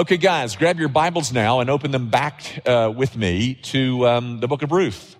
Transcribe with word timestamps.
Okay, 0.00 0.16
guys, 0.16 0.56
grab 0.56 0.78
your 0.78 0.88
Bibles 0.88 1.30
now 1.30 1.60
and 1.60 1.68
open 1.68 1.90
them 1.90 2.08
back 2.08 2.66
uh, 2.66 2.90
with 2.96 3.14
me 3.14 3.52
to 3.64 4.08
um, 4.08 4.40
the 4.40 4.48
book 4.48 4.62
of 4.62 4.72
Ruth. 4.72 5.14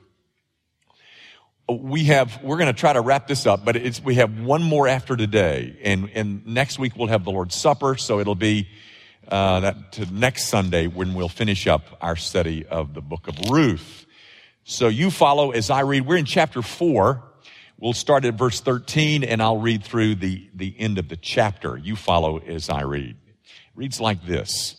We 1.68 2.04
have, 2.04 2.42
we're 2.42 2.57
going 2.57 2.75
to 2.75 2.81
try 2.81 2.95
to 2.95 3.03
wrap 3.03 3.27
this 3.27 3.45
up, 3.45 3.63
but 3.63 3.77
it's, 3.77 4.03
we 4.03 4.15
have 4.15 4.41
one 4.41 4.63
more 4.63 4.89
after 4.89 5.19
today. 5.19 5.77
And, 5.83 6.08
and 6.15 6.47
next 6.47 6.79
week 6.79 6.97
we'll 6.97 7.08
have 7.08 7.25
the 7.25 7.31
Lord's 7.31 7.57
Supper, 7.57 7.99
so 7.99 8.21
it'll 8.21 8.35
be 8.35 8.69
uh, 9.29 9.61
that 9.61 9.93
to 9.93 10.07
next 10.14 10.46
Sunday 10.46 10.87
when 10.87 11.12
we'll 11.12 11.29
finish 11.29 11.67
up 11.67 11.83
our 12.01 12.17
study 12.17 12.65
of 12.65 12.95
the 12.95 13.03
book 13.03 13.29
of 13.29 13.39
Ruth. 13.51 14.07
So 14.65 14.89
you 14.89 15.11
follow 15.11 15.51
as 15.51 15.69
I 15.69 15.81
read. 15.81 16.07
We're 16.07 16.17
in 16.17 16.25
chapter 16.25 16.62
four. 16.62 17.23
We'll 17.79 17.93
start 17.93 18.25
at 18.25 18.33
verse 18.33 18.61
13 18.61 19.25
and 19.25 19.43
I'll 19.43 19.61
read 19.61 19.85
through 19.85 20.15
the, 20.15 20.49
the 20.55 20.75
end 20.79 20.97
of 20.97 21.11
the 21.11 21.17
chapter. 21.17 21.77
You 21.77 21.97
follow 21.97 22.39
as 22.39 22.71
I 22.71 22.81
read 22.85 23.19
reads 23.75 24.00
like 24.00 24.27
this. 24.27 24.77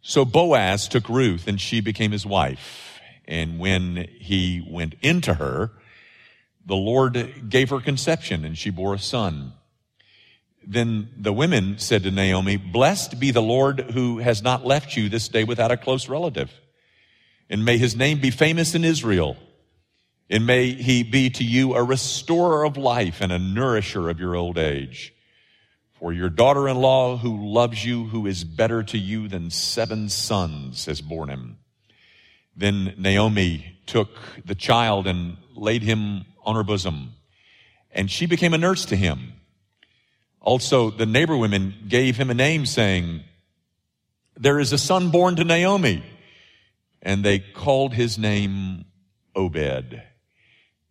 So 0.00 0.24
Boaz 0.24 0.88
took 0.88 1.08
Ruth 1.08 1.46
and 1.46 1.60
she 1.60 1.80
became 1.80 2.12
his 2.12 2.24
wife. 2.24 3.00
And 3.26 3.58
when 3.58 4.08
he 4.18 4.66
went 4.66 4.94
into 5.02 5.34
her, 5.34 5.70
the 6.64 6.76
Lord 6.76 7.50
gave 7.50 7.70
her 7.70 7.80
conception 7.80 8.44
and 8.44 8.56
she 8.56 8.70
bore 8.70 8.94
a 8.94 8.98
son. 8.98 9.52
Then 10.66 11.10
the 11.16 11.32
women 11.32 11.78
said 11.78 12.02
to 12.02 12.10
Naomi, 12.10 12.56
blessed 12.56 13.18
be 13.18 13.30
the 13.30 13.42
Lord 13.42 13.80
who 13.92 14.18
has 14.18 14.42
not 14.42 14.66
left 14.66 14.96
you 14.96 15.08
this 15.08 15.28
day 15.28 15.44
without 15.44 15.70
a 15.70 15.76
close 15.76 16.08
relative. 16.08 16.50
And 17.50 17.64
may 17.64 17.78
his 17.78 17.96
name 17.96 18.20
be 18.20 18.30
famous 18.30 18.74
in 18.74 18.84
Israel. 18.84 19.36
And 20.30 20.46
may 20.46 20.72
he 20.72 21.02
be 21.02 21.30
to 21.30 21.44
you 21.44 21.74
a 21.74 21.82
restorer 21.82 22.64
of 22.64 22.76
life 22.76 23.22
and 23.22 23.32
a 23.32 23.38
nourisher 23.38 24.10
of 24.10 24.20
your 24.20 24.36
old 24.36 24.58
age. 24.58 25.14
For 25.98 26.12
your 26.12 26.28
daughter-in-law 26.28 27.18
who 27.18 27.48
loves 27.48 27.84
you, 27.84 28.04
who 28.04 28.26
is 28.26 28.44
better 28.44 28.82
to 28.84 28.98
you 28.98 29.28
than 29.28 29.50
seven 29.50 30.08
sons, 30.08 30.86
has 30.86 31.00
borne 31.00 31.28
him. 31.28 31.58
Then 32.56 32.94
Naomi 32.96 33.78
took 33.86 34.10
the 34.44 34.54
child 34.54 35.06
and 35.06 35.36
laid 35.54 35.82
him 35.82 36.24
on 36.44 36.54
her 36.54 36.62
bosom, 36.64 37.14
and 37.90 38.10
she 38.10 38.26
became 38.26 38.54
a 38.54 38.58
nurse 38.58 38.84
to 38.86 38.96
him. 38.96 39.32
Also, 40.40 40.90
the 40.90 41.06
neighbor 41.06 41.36
women 41.36 41.74
gave 41.88 42.16
him 42.16 42.30
a 42.30 42.34
name 42.34 42.64
saying, 42.64 43.24
there 44.36 44.60
is 44.60 44.72
a 44.72 44.78
son 44.78 45.10
born 45.10 45.36
to 45.36 45.44
Naomi. 45.44 46.02
And 47.02 47.24
they 47.24 47.38
called 47.38 47.94
his 47.94 48.18
name 48.18 48.84
Obed. 49.34 50.02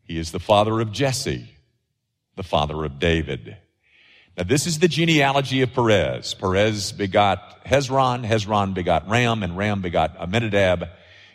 He 0.04 0.18
is 0.18 0.32
the 0.32 0.40
father 0.40 0.80
of 0.80 0.92
Jesse, 0.92 1.50
the 2.36 2.44
father 2.44 2.86
of 2.86 3.00
David. 3.00 3.58
Now 4.38 4.44
this 4.44 4.68
is 4.68 4.78
the 4.78 4.88
genealogy 4.88 5.64
of 5.64 5.74
Perez. 5.74 6.36
Perez 6.36 6.92
begot 6.92 7.66
Hezron, 7.66 8.24
Hezron 8.24 8.76
begot 8.76 9.10
Ram, 9.10 9.42
and 9.42 9.58
Ram 9.58 9.82
begot 9.82 10.16
Amminadab, 10.20 10.88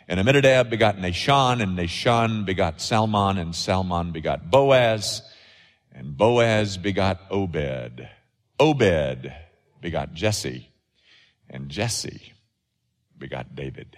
and 0.07 0.21
Amminadab 0.21 0.69
begot 0.69 0.95
Nahshon, 0.95 1.61
and 1.61 1.77
Nahshon 1.77 2.45
begot 2.45 2.79
Salmon, 2.79 3.37
and 3.37 3.53
Salmon 3.53 4.13
begot 4.13 4.49
Boaz, 4.49 5.21
and 5.91 6.15
Boaz 6.15 6.77
begot 6.77 7.19
Obed. 7.29 8.07
Obed 8.57 9.33
begot 9.81 10.13
Jesse, 10.13 10.69
and 11.49 11.67
Jesse 11.67 12.31
begot 13.17 13.53
David. 13.53 13.97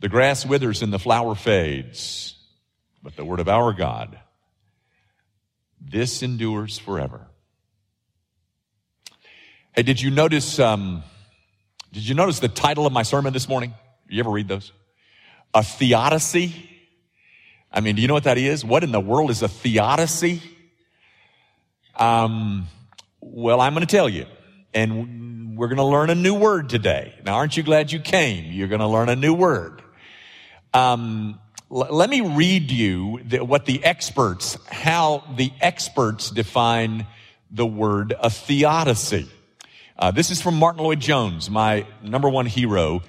The 0.00 0.08
grass 0.08 0.46
withers 0.46 0.80
and 0.80 0.90
the 0.90 0.98
flower 0.98 1.34
fades, 1.34 2.34
but 3.02 3.14
the 3.16 3.26
word 3.26 3.40
of 3.40 3.48
our 3.48 3.74
God, 3.74 4.18
this 5.78 6.22
endures 6.22 6.78
forever. 6.78 7.27
Hey, 9.78 9.84
did 9.84 10.00
you 10.00 10.10
notice, 10.10 10.58
um, 10.58 11.04
did 11.92 12.02
you 12.02 12.16
notice 12.16 12.40
the 12.40 12.48
title 12.48 12.84
of 12.84 12.92
my 12.92 13.04
sermon 13.04 13.32
this 13.32 13.48
morning? 13.48 13.74
You 14.08 14.18
ever 14.18 14.30
read 14.30 14.48
those? 14.48 14.72
A 15.54 15.62
theodicy? 15.62 16.52
I 17.70 17.80
mean, 17.80 17.94
do 17.94 18.02
you 18.02 18.08
know 18.08 18.14
what 18.14 18.24
that 18.24 18.38
is? 18.38 18.64
What 18.64 18.82
in 18.82 18.90
the 18.90 18.98
world 18.98 19.30
is 19.30 19.40
a 19.40 19.46
theodicy? 19.46 20.42
Um, 21.94 22.66
well, 23.20 23.60
I'm 23.60 23.72
going 23.72 23.86
to 23.86 23.96
tell 23.96 24.08
you. 24.08 24.26
And 24.74 25.56
we're 25.56 25.68
going 25.68 25.76
to 25.76 25.84
learn 25.84 26.10
a 26.10 26.16
new 26.16 26.34
word 26.34 26.68
today. 26.68 27.14
Now, 27.24 27.36
aren't 27.36 27.56
you 27.56 27.62
glad 27.62 27.92
you 27.92 28.00
came? 28.00 28.50
You're 28.50 28.66
going 28.66 28.80
to 28.80 28.88
learn 28.88 29.08
a 29.08 29.14
new 29.14 29.32
word. 29.32 29.80
Um, 30.74 31.38
l- 31.70 31.86
let 31.92 32.10
me 32.10 32.20
read 32.20 32.72
you 32.72 33.20
the, 33.24 33.44
what 33.44 33.64
the 33.64 33.84
experts, 33.84 34.58
how 34.68 35.22
the 35.36 35.52
experts 35.60 36.32
define 36.32 37.06
the 37.52 37.64
word 37.64 38.12
a 38.18 38.28
theodicy. 38.28 39.28
Uh, 39.98 40.12
this 40.12 40.30
is 40.30 40.40
from 40.40 40.56
Martyn 40.56 40.84
Lloyd-Jones, 40.84 41.50
my 41.50 41.84
number 42.04 42.28
one 42.28 42.46
hero. 42.46 43.02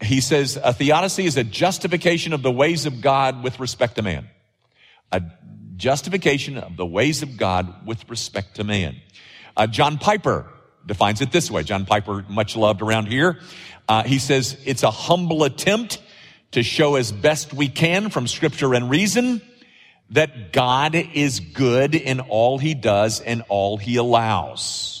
He 0.00 0.22
says, 0.22 0.56
a 0.56 0.72
theodicy 0.72 1.26
is 1.26 1.36
a 1.36 1.44
justification 1.44 2.32
of 2.32 2.42
the 2.42 2.50
ways 2.50 2.86
of 2.86 3.02
God 3.02 3.44
with 3.44 3.60
respect 3.60 3.96
to 3.96 4.02
man. 4.02 4.26
A 5.12 5.20
justification 5.76 6.56
of 6.56 6.78
the 6.78 6.86
ways 6.86 7.22
of 7.22 7.36
God 7.36 7.86
with 7.86 8.08
respect 8.08 8.56
to 8.56 8.64
man. 8.64 8.96
Uh, 9.54 9.66
John 9.66 9.98
Piper 9.98 10.46
defines 10.86 11.20
it 11.20 11.30
this 11.30 11.50
way. 11.50 11.62
John 11.62 11.84
Piper, 11.84 12.24
much 12.26 12.56
loved 12.56 12.80
around 12.80 13.08
here. 13.08 13.38
Uh, 13.86 14.04
he 14.04 14.18
says, 14.18 14.56
it's 14.64 14.82
a 14.82 14.90
humble 14.90 15.44
attempt 15.44 16.00
to 16.52 16.62
show 16.62 16.94
as 16.94 17.12
best 17.12 17.52
we 17.52 17.68
can 17.68 18.08
from 18.08 18.26
scripture 18.26 18.72
and 18.72 18.88
reason 18.88 19.42
that 20.08 20.54
God 20.54 20.94
is 20.94 21.40
good 21.40 21.94
in 21.94 22.20
all 22.20 22.56
he 22.56 22.72
does 22.72 23.20
and 23.20 23.42
all 23.50 23.76
he 23.76 23.96
allows. 23.96 24.99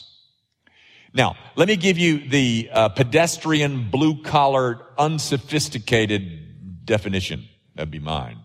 Now, 1.12 1.36
let 1.56 1.68
me 1.68 1.76
give 1.76 1.98
you 1.98 2.28
the 2.28 2.70
uh, 2.72 2.88
pedestrian, 2.90 3.90
blue 3.90 4.22
collar, 4.22 4.86
unsophisticated 4.96 6.84
definition. 6.84 7.48
That'd 7.74 7.90
be 7.90 7.98
mine. 7.98 8.38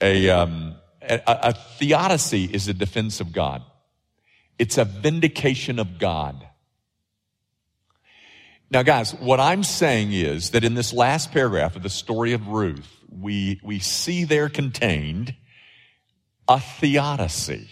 A, 0.00 0.30
um, 0.30 0.76
a, 1.02 1.20
a 1.26 1.52
theodicy 1.52 2.44
is 2.44 2.68
a 2.68 2.74
defense 2.74 3.20
of 3.20 3.32
God. 3.32 3.62
It's 4.58 4.78
a 4.78 4.84
vindication 4.84 5.78
of 5.78 5.98
God. 5.98 6.46
Now, 8.70 8.82
guys, 8.82 9.12
what 9.14 9.40
I'm 9.40 9.62
saying 9.62 10.12
is 10.12 10.50
that 10.50 10.64
in 10.64 10.74
this 10.74 10.92
last 10.92 11.32
paragraph 11.32 11.76
of 11.76 11.82
the 11.82 11.90
story 11.90 12.32
of 12.32 12.48
Ruth, 12.48 12.88
we, 13.08 13.60
we 13.62 13.78
see 13.78 14.24
there 14.24 14.48
contained 14.48 15.34
a 16.48 16.60
theodicy. 16.60 17.68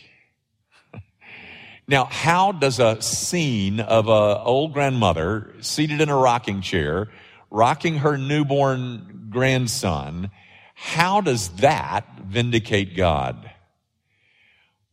Now, 1.92 2.06
how 2.06 2.53
does 2.53 2.80
a 2.80 3.03
scene 3.03 3.78
of 3.78 4.08
a 4.08 4.42
old 4.42 4.72
grandmother 4.72 5.54
seated 5.60 6.00
in 6.00 6.08
a 6.08 6.16
rocking 6.16 6.62
chair, 6.62 7.08
rocking 7.50 7.98
her 7.98 8.16
newborn 8.16 9.26
grandson, 9.28 10.30
how 10.75 11.20
does 11.20 11.50
that 11.56 12.06
vindicate 12.25 12.97
God? 12.97 13.50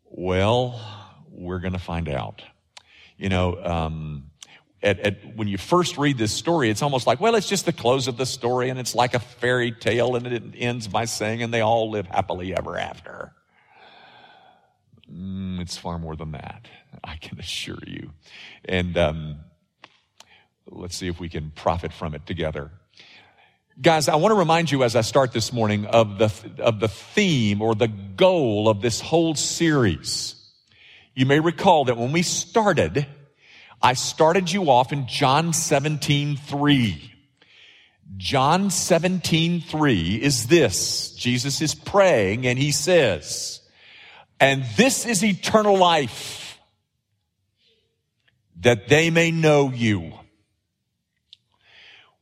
Well, 0.10 0.78
we're 1.32 1.60
going 1.60 1.72
to 1.72 1.80
find 1.80 2.10
out. 2.10 2.42
You 3.18 3.30
know, 3.30 3.64
um, 3.64 4.32
at, 4.84 5.00
at, 5.00 5.38
when 5.38 5.48
you 5.48 5.58
first 5.58 5.98
read 5.98 6.18
this 6.18 6.34
story, 6.34 6.70
it's 6.70 6.82
almost 6.82 7.08
like, 7.08 7.22
well, 7.22 7.36
it's 7.36 7.48
just 7.48 7.66
the 7.66 7.72
close 7.72 8.10
of 8.10 8.18
the 8.18 8.26
story 8.26 8.70
and 8.70 8.78
it's 8.78 8.94
like 8.94 9.14
a 9.14 9.20
fairy 9.20 9.72
tale 9.72 10.18
and 10.18 10.28
it 10.28 10.44
ends 10.58 10.90
by 10.90 11.06
saying, 11.06 11.44
and 11.44 11.54
they 11.54 11.62
all 11.62 11.92
live 11.92 12.08
happily 12.08 12.54
ever 12.54 12.78
after. 12.78 13.32
Mm, 15.10 15.62
it's 15.62 15.78
far 15.78 15.98
more 15.98 16.18
than 16.18 16.34
that. 16.34 16.68
I 17.04 17.16
can 17.18 17.40
assure 17.40 17.80
you. 17.86 18.12
And 18.66 18.98
um, 18.98 19.40
let's 20.68 20.96
see 20.96 21.08
if 21.08 21.20
we 21.20 21.30
can 21.30 21.52
profit 21.52 21.94
from 21.94 22.14
it 22.14 22.26
together. 22.26 22.72
Guys, 23.82 24.10
I 24.10 24.16
want 24.16 24.34
to 24.34 24.38
remind 24.38 24.72
you 24.72 24.84
as 24.84 24.96
I 24.96 25.02
start 25.02 25.32
this 25.32 25.54
morning 25.54 25.86
of 25.86 26.18
the, 26.18 26.32
of 26.62 26.82
the 26.82 26.90
theme 26.90 27.62
or 27.62 27.76
the 27.76 27.88
goal 27.88 28.68
of 28.68 28.82
this 28.82 29.00
whole 29.00 29.36
series. 29.36 30.36
You 31.16 31.26
may 31.26 31.40
recall 31.40 31.86
that 31.86 31.98
when 31.98 32.12
we 32.12 32.22
started, 32.22 33.08
I 33.82 33.94
started 33.94 34.52
you 34.52 34.70
off 34.70 34.92
in 34.92 35.08
John 35.08 35.54
17, 35.54 36.36
3. 36.36 37.14
John 38.18 38.70
17, 38.70 39.62
3 39.62 40.16
is 40.16 40.48
this. 40.48 41.12
Jesus 41.14 41.62
is 41.62 41.74
praying 41.74 42.46
and 42.46 42.60
he 42.60 42.72
says, 42.72 43.62
and 44.40 44.66
this 44.78 45.06
is 45.06 45.24
eternal 45.24 45.78
life, 45.78 46.49
that 48.62 48.88
they 48.88 49.10
may 49.10 49.32
know 49.32 49.72
you. 49.72 50.14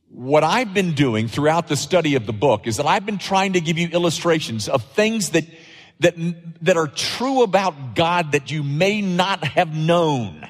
What 0.10 0.44
I've 0.44 0.74
been 0.74 0.94
doing 0.94 1.28
throughout 1.28 1.68
the 1.68 1.76
study 1.76 2.16
of 2.16 2.26
the 2.26 2.34
book 2.34 2.66
is 2.66 2.78
that 2.78 2.86
I've 2.86 3.06
been 3.06 3.18
trying 3.18 3.54
to 3.54 3.62
give 3.62 3.78
you 3.78 3.90
illustrations 3.90 4.70
of 4.70 4.84
things 4.84 5.32
that, 5.32 5.46
that, 6.00 6.16
that 6.64 6.78
are 6.78 6.88
true 6.88 7.44
about 7.44 7.96
God 7.96 8.32
that 8.32 8.50
you 8.50 8.64
may 8.64 9.02
not 9.02 9.44
have 9.44 9.76
known. 9.76 10.48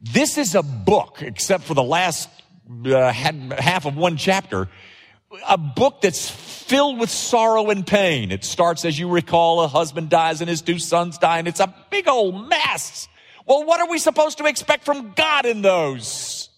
This 0.00 0.38
is 0.38 0.54
a 0.54 0.62
book, 0.62 1.22
except 1.22 1.64
for 1.64 1.74
the 1.74 1.82
last 1.82 2.28
uh, 2.84 3.12
half 3.12 3.86
of 3.86 3.96
one 3.96 4.16
chapter, 4.16 4.68
a 5.48 5.58
book 5.58 6.02
that's 6.02 6.28
filled 6.30 6.98
with 6.98 7.10
sorrow 7.10 7.70
and 7.70 7.86
pain. 7.86 8.30
It 8.30 8.44
starts, 8.44 8.84
as 8.84 8.98
you 8.98 9.08
recall, 9.08 9.62
a 9.62 9.68
husband 9.68 10.10
dies 10.10 10.40
and 10.40 10.50
his 10.50 10.62
two 10.62 10.78
sons 10.78 11.18
die, 11.18 11.38
and 11.38 11.48
it's 11.48 11.60
a 11.60 11.74
big 11.90 12.08
old 12.08 12.48
mess. 12.48 13.08
Well, 13.46 13.64
what 13.64 13.80
are 13.80 13.88
we 13.88 13.98
supposed 13.98 14.38
to 14.38 14.46
expect 14.46 14.84
from 14.84 15.12
God 15.12 15.46
in 15.46 15.62
those? 15.62 16.48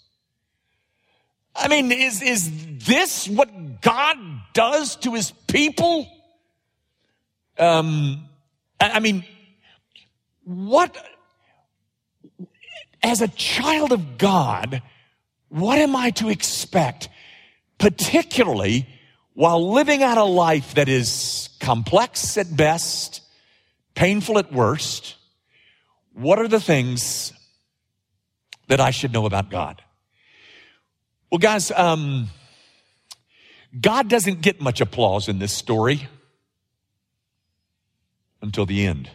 I 1.54 1.68
mean, 1.68 1.92
is, 1.92 2.22
is 2.22 2.50
this 2.86 3.28
what 3.28 3.80
God 3.82 4.16
does 4.54 4.96
to 4.96 5.14
his 5.14 5.32
people? 5.48 6.08
Um, 7.58 8.28
I 8.80 9.00
mean, 9.00 9.24
what, 10.44 10.96
as 13.02 13.20
a 13.20 13.28
child 13.28 13.92
of 13.92 14.16
God, 14.16 14.82
what 15.48 15.78
am 15.78 15.94
I 15.94 16.10
to 16.12 16.30
expect? 16.30 17.08
Particularly 17.78 18.86
while 19.34 19.72
living 19.72 20.02
out 20.02 20.18
a 20.18 20.24
life 20.24 20.74
that 20.74 20.88
is 20.88 21.50
complex 21.60 22.36
at 22.38 22.56
best, 22.56 23.20
painful 23.94 24.38
at 24.38 24.52
worst. 24.52 25.14
What 26.18 26.40
are 26.40 26.48
the 26.48 26.58
things 26.58 27.32
that 28.66 28.80
I 28.80 28.90
should 28.90 29.12
know 29.12 29.24
about 29.24 29.50
God? 29.50 29.80
Well, 31.30 31.38
guys, 31.38 31.70
um, 31.70 32.28
God 33.80 34.08
doesn't 34.08 34.40
get 34.40 34.60
much 34.60 34.80
applause 34.80 35.28
in 35.28 35.38
this 35.38 35.52
story 35.52 36.08
until 38.42 38.66
the 38.66 38.84
end. 38.84 39.08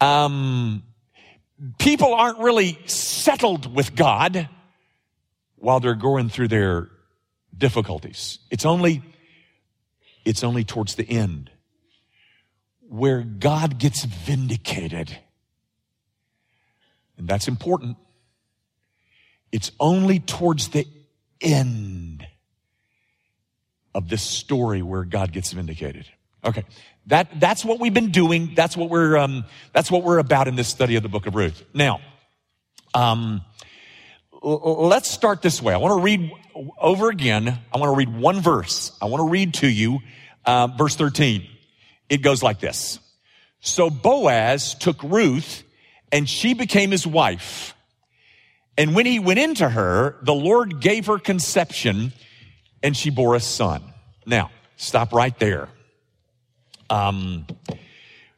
Um, 0.00 0.84
people 1.78 2.14
aren't 2.14 2.38
really 2.38 2.78
settled 2.86 3.74
with 3.74 3.94
God 3.94 4.48
while 5.56 5.80
they're 5.80 5.96
going 5.96 6.30
through 6.30 6.48
their 6.48 6.88
difficulties. 7.54 8.38
It's 8.50 8.64
only, 8.64 9.02
it's 10.24 10.42
only 10.42 10.64
towards 10.64 10.94
the 10.94 11.06
end 11.06 11.50
where 12.88 13.22
God 13.22 13.78
gets 13.78 14.04
vindicated. 14.04 15.16
And 17.16 17.28
that's 17.28 17.48
important. 17.48 17.96
It's 19.52 19.70
only 19.78 20.20
towards 20.20 20.68
the 20.68 20.86
end 21.40 22.26
of 23.94 24.08
this 24.08 24.22
story 24.22 24.82
where 24.82 25.04
God 25.04 25.32
gets 25.32 25.52
vindicated. 25.52 26.06
Okay. 26.44 26.64
That, 27.06 27.40
that's 27.40 27.64
what 27.64 27.80
we've 27.80 27.94
been 27.94 28.10
doing. 28.10 28.52
That's 28.54 28.76
what 28.76 28.90
we're, 28.90 29.16
um, 29.16 29.44
that's 29.72 29.90
what 29.90 30.02
we're 30.02 30.18
about 30.18 30.46
in 30.46 30.56
this 30.56 30.68
study 30.68 30.96
of 30.96 31.02
the 31.02 31.08
book 31.08 31.26
of 31.26 31.34
Ruth. 31.34 31.64
Now, 31.74 32.00
um, 32.94 33.42
let's 34.42 35.10
start 35.10 35.42
this 35.42 35.60
way. 35.60 35.74
I 35.74 35.78
want 35.78 35.98
to 35.98 36.02
read 36.02 36.30
over 36.78 37.08
again. 37.08 37.48
I 37.48 37.78
want 37.78 37.92
to 37.92 37.96
read 37.96 38.14
one 38.14 38.40
verse. 38.40 38.92
I 39.00 39.06
want 39.06 39.20
to 39.20 39.28
read 39.28 39.54
to 39.54 39.66
you, 39.66 40.00
uh, 40.44 40.68
verse 40.68 40.96
13. 40.96 41.46
It 42.08 42.18
goes 42.18 42.42
like 42.42 42.60
this. 42.60 42.98
So 43.60 43.90
Boaz 43.90 44.74
took 44.74 45.02
Ruth 45.02 45.62
and 46.12 46.28
she 46.28 46.54
became 46.54 46.90
his 46.90 47.06
wife. 47.06 47.74
And 48.76 48.94
when 48.94 49.06
he 49.06 49.18
went 49.18 49.40
into 49.40 49.68
her, 49.68 50.16
the 50.22 50.34
Lord 50.34 50.80
gave 50.80 51.06
her 51.06 51.18
conception 51.18 52.12
and 52.82 52.96
she 52.96 53.10
bore 53.10 53.34
a 53.34 53.40
son. 53.40 53.82
Now, 54.24 54.50
stop 54.76 55.12
right 55.12 55.36
there. 55.38 55.68
Um, 56.88 57.46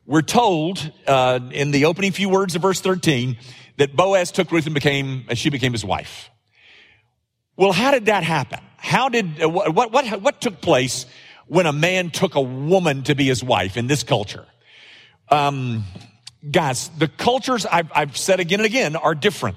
we're 0.07 0.23
told 0.23 0.91
uh, 1.07 1.39
in 1.53 1.71
the 1.71 1.85
opening 1.85 2.13
few 2.13 2.29
words 2.29 2.57
of 2.57 2.63
verse 2.63 2.81
13 2.81 3.37
that 3.77 3.95
Boaz 3.95 4.33
took 4.33 4.51
Ruth 4.51 4.67
and 4.67 4.75
became, 4.75 5.25
and 5.29 5.39
she 5.39 5.51
became 5.51 5.73
his 5.73 5.85
wife. 5.85 6.31
Well, 7.57 7.73
how 7.73 7.91
did 7.91 8.07
that 8.07 8.25
happen? 8.25 8.61
How 8.79 9.09
did, 9.11 9.43
uh, 9.43 9.49
what, 9.49 9.93
what, 9.93 10.23
what 10.23 10.41
took 10.41 10.61
place 10.61 11.07
when 11.50 11.67
a 11.67 11.73
man 11.73 12.11
took 12.11 12.37
a 12.37 12.41
woman 12.41 13.02
to 13.02 13.17
be 13.17 13.26
his 13.26 13.43
wife 13.43 13.76
in 13.76 13.88
this 13.88 14.05
culture? 14.05 14.47
Um, 15.31 15.82
guys, 16.49 16.88
the 16.97 17.08
cultures 17.08 17.67
I've, 17.67 17.91
I've, 17.93 18.17
said 18.17 18.38
again 18.38 18.61
and 18.61 18.67
again 18.67 18.94
are 18.94 19.17
different. 19.17 19.56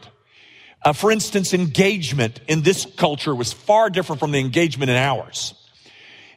Uh, 0.82 0.94
for 0.94 1.12
instance, 1.12 1.54
engagement 1.54 2.40
in 2.48 2.64
this 2.64 2.88
culture 2.98 3.36
was 3.36 3.54
far 3.54 3.92
different 3.92 4.20
from 4.20 4.32
the 4.32 4.40
engagement 4.40 4.90
in 4.90 4.98
ours. 4.98 5.54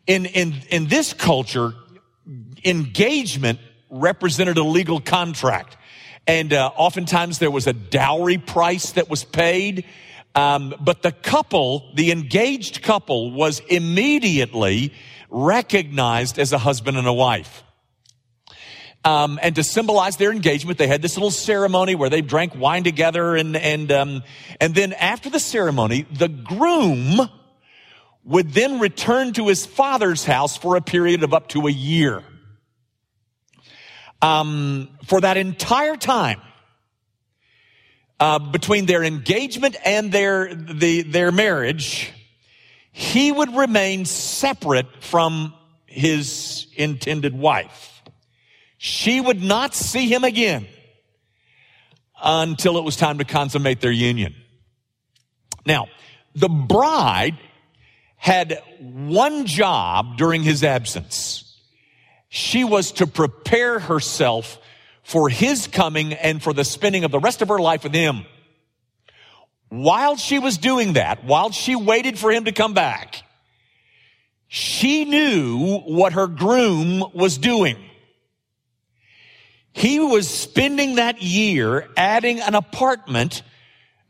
In, 0.07 0.27
in, 0.27 0.57
in 0.71 0.89
this 0.89 1.15
culture, 1.15 1.73
engagement 2.63 3.59
represented 3.89 4.59
a 4.59 4.63
legal 4.63 5.01
contract. 5.01 5.79
And 6.27 6.53
uh, 6.53 6.71
oftentimes 6.77 7.39
there 7.39 7.51
was 7.51 7.67
a 7.67 7.73
dowry 7.73 8.37
price 8.37 8.93
that 8.93 9.09
was 9.09 9.25
paid. 9.25 9.87
Um, 10.35 10.75
but 10.83 11.01
the 11.01 11.13
couple, 11.13 11.93
the 11.95 12.13
engaged 12.13 12.83
couple, 12.83 13.31
was 13.31 13.61
immediately 13.71 14.93
recognized 15.31 16.39
as 16.39 16.53
a 16.53 16.59
husband 16.59 16.97
and 16.97 17.07
a 17.07 17.13
wife. 17.13 17.63
Um, 19.05 19.39
and 19.41 19.55
to 19.55 19.63
symbolize 19.63 20.17
their 20.17 20.33
engagement, 20.33 20.79
they 20.79 20.89
had 20.89 21.01
this 21.01 21.17
little 21.17 21.31
ceremony 21.31 21.95
where 21.95 22.11
they 22.11 22.23
drank 22.23 22.57
wine 22.57 22.83
together, 22.83 23.37
and 23.37 23.57
and 23.57 23.93
um, 23.93 24.25
and 24.61 24.75
then 24.75 24.93
after 24.95 25.31
the 25.31 25.39
ceremony, 25.39 26.07
the 26.11 26.27
groom 26.29 27.21
would 28.25 28.51
then 28.51 28.81
return 28.81 29.33
to 29.35 29.47
his 29.47 29.65
father's 29.65 30.25
house 30.25 30.57
for 30.57 30.75
a 30.75 30.81
period 30.81 31.23
of 31.23 31.33
up 31.33 31.49
to 31.51 31.69
a 31.69 31.71
year. 31.71 32.25
Um, 34.21 34.89
for 35.05 35.21
that 35.21 35.37
entire 35.37 35.97
time, 35.97 36.41
uh, 38.19 38.41
between 38.41 38.87
their 38.87 39.05
engagement 39.05 39.77
and 39.85 40.11
their 40.11 40.53
the, 40.53 41.03
their 41.03 41.31
marriage, 41.31 42.13
he 42.99 43.31
would 43.31 43.55
remain 43.55 44.07
separate 44.07 44.87
from 45.05 45.53
his 45.85 46.67
intended 46.77 47.37
wife. 47.37 48.03
She 48.79 49.21
would 49.21 49.43
not 49.43 49.75
see 49.75 50.09
him 50.09 50.25
again 50.25 50.67
until 52.23 52.79
it 52.79 52.85
was 52.85 52.97
time 52.97 53.19
to 53.19 53.27
consummate 53.27 53.83
their 53.83 53.93
union. 53.93 54.35
Now, 55.67 55.89
the 56.35 56.49
bride 56.49 57.37
had 58.17 58.63
one 58.81 59.45
job 59.45 60.17
during 60.17 60.43
his 60.43 60.65
absence. 60.65 61.55
She 62.31 62.65
was 62.65 62.93
to 62.93 63.07
prepare 63.07 63.79
herself 63.79 64.59
for 65.03 65.29
his 65.29 65.67
coming 65.67 66.15
and 66.15 66.43
for 66.43 66.55
the 66.55 66.65
spending 66.65 67.05
of 67.05 67.11
the 67.11 67.21
rest 67.21 67.43
of 67.43 67.49
her 67.49 67.59
life 67.59 67.85
with 67.85 67.93
him. 67.93 68.25
While 69.69 70.17
she 70.17 70.39
was 70.39 70.59
doing 70.59 70.93
that, 70.95 71.25
while 71.25 71.51
she 71.51 71.75
waited 71.75 72.19
for 72.19 72.31
him 72.31 72.45
to 72.45 72.53
come 72.53 72.73
back, 72.73 73.23
she 74.49 75.05
knew 75.05 75.79
what 75.81 76.13
her 76.13 76.29
groom 76.29 77.05
was 77.13 77.37
doing. 77.37 77.77
He 79.73 79.99
was 79.99 80.29
spending 80.29 80.95
that 80.95 81.21
year 81.21 81.89
adding 81.97 82.41
an 82.41 82.55
apartment, 82.55 83.43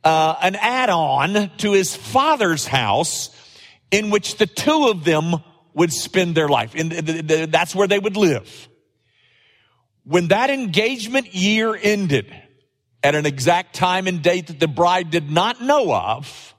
uh, 0.04 0.36
an 0.40 0.54
add-on 0.54 1.50
to 1.58 1.72
his 1.72 1.96
father's 1.96 2.66
house 2.66 3.30
in 3.90 4.10
which 4.10 4.36
the 4.36 4.46
two 4.46 4.88
of 4.88 5.04
them 5.04 5.34
would 5.74 5.92
spend 5.92 6.34
their 6.34 6.48
life. 6.48 6.74
And 6.76 6.92
that's 6.92 7.74
where 7.74 7.88
they 7.88 7.98
would 7.98 8.16
live. 8.16 8.68
When 10.04 10.28
that 10.28 10.50
engagement 10.50 11.34
year 11.34 11.74
ended 11.74 12.32
at 13.06 13.14
an 13.14 13.24
exact 13.24 13.72
time 13.72 14.08
and 14.08 14.20
date 14.20 14.48
that 14.48 14.58
the 14.58 14.66
bride 14.66 15.12
did 15.12 15.30
not 15.30 15.62
know 15.62 15.94
of, 15.94 16.56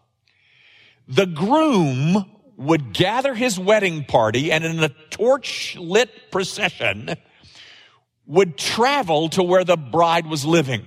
the 1.06 1.26
groom 1.26 2.26
would 2.56 2.94
gather 2.94 3.36
his 3.36 3.60
wedding 3.60 4.06
party 4.06 4.50
and 4.50 4.64
in 4.64 4.82
a 4.82 4.88
torch 5.10 5.76
lit 5.76 6.10
procession 6.32 7.14
would 8.26 8.58
travel 8.58 9.28
to 9.28 9.44
where 9.44 9.66
the 9.66 9.76
bride 9.76 10.26
was 10.26 10.46
living. 10.46 10.86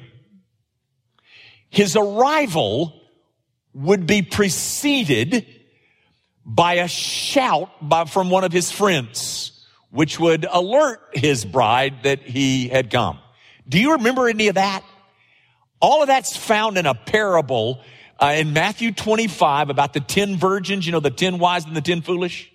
His 1.69 1.95
arrival 1.95 2.99
would 3.75 4.07
be 4.07 4.23
preceded 4.23 5.45
by 6.47 6.77
a 6.77 6.89
shout 6.89 7.69
by, 7.87 8.07
from 8.07 8.31
one 8.31 8.45
of 8.45 8.53
his 8.53 8.71
friends, 8.73 9.63
which 9.91 10.19
would 10.19 10.47
alert 10.51 11.01
his 11.13 11.45
bride 11.45 12.05
that 12.05 12.23
he 12.23 12.69
had 12.69 12.91
come. 12.91 13.19
Do 13.69 13.79
you 13.79 13.93
remember 13.93 14.27
any 14.27 14.49
of 14.49 14.55
that? 14.55 14.83
All 15.81 16.03
of 16.03 16.09
that's 16.09 16.37
found 16.37 16.77
in 16.77 16.87
a 16.87 16.95
parable 16.95 17.81
uh, 18.19 18.35
in 18.37 18.53
Matthew 18.53 18.93
25 18.93 19.71
about 19.71 19.95
the 19.95 20.01
10 20.01 20.37
virgins, 20.37 20.85
you 20.85 20.93
know, 20.93 21.01
the 21.01 21.11
10 21.11 21.39
wise 21.39 21.65
and 21.65 21.75
the 21.75 21.81
10 21.81 22.03
foolish. 22.03 22.53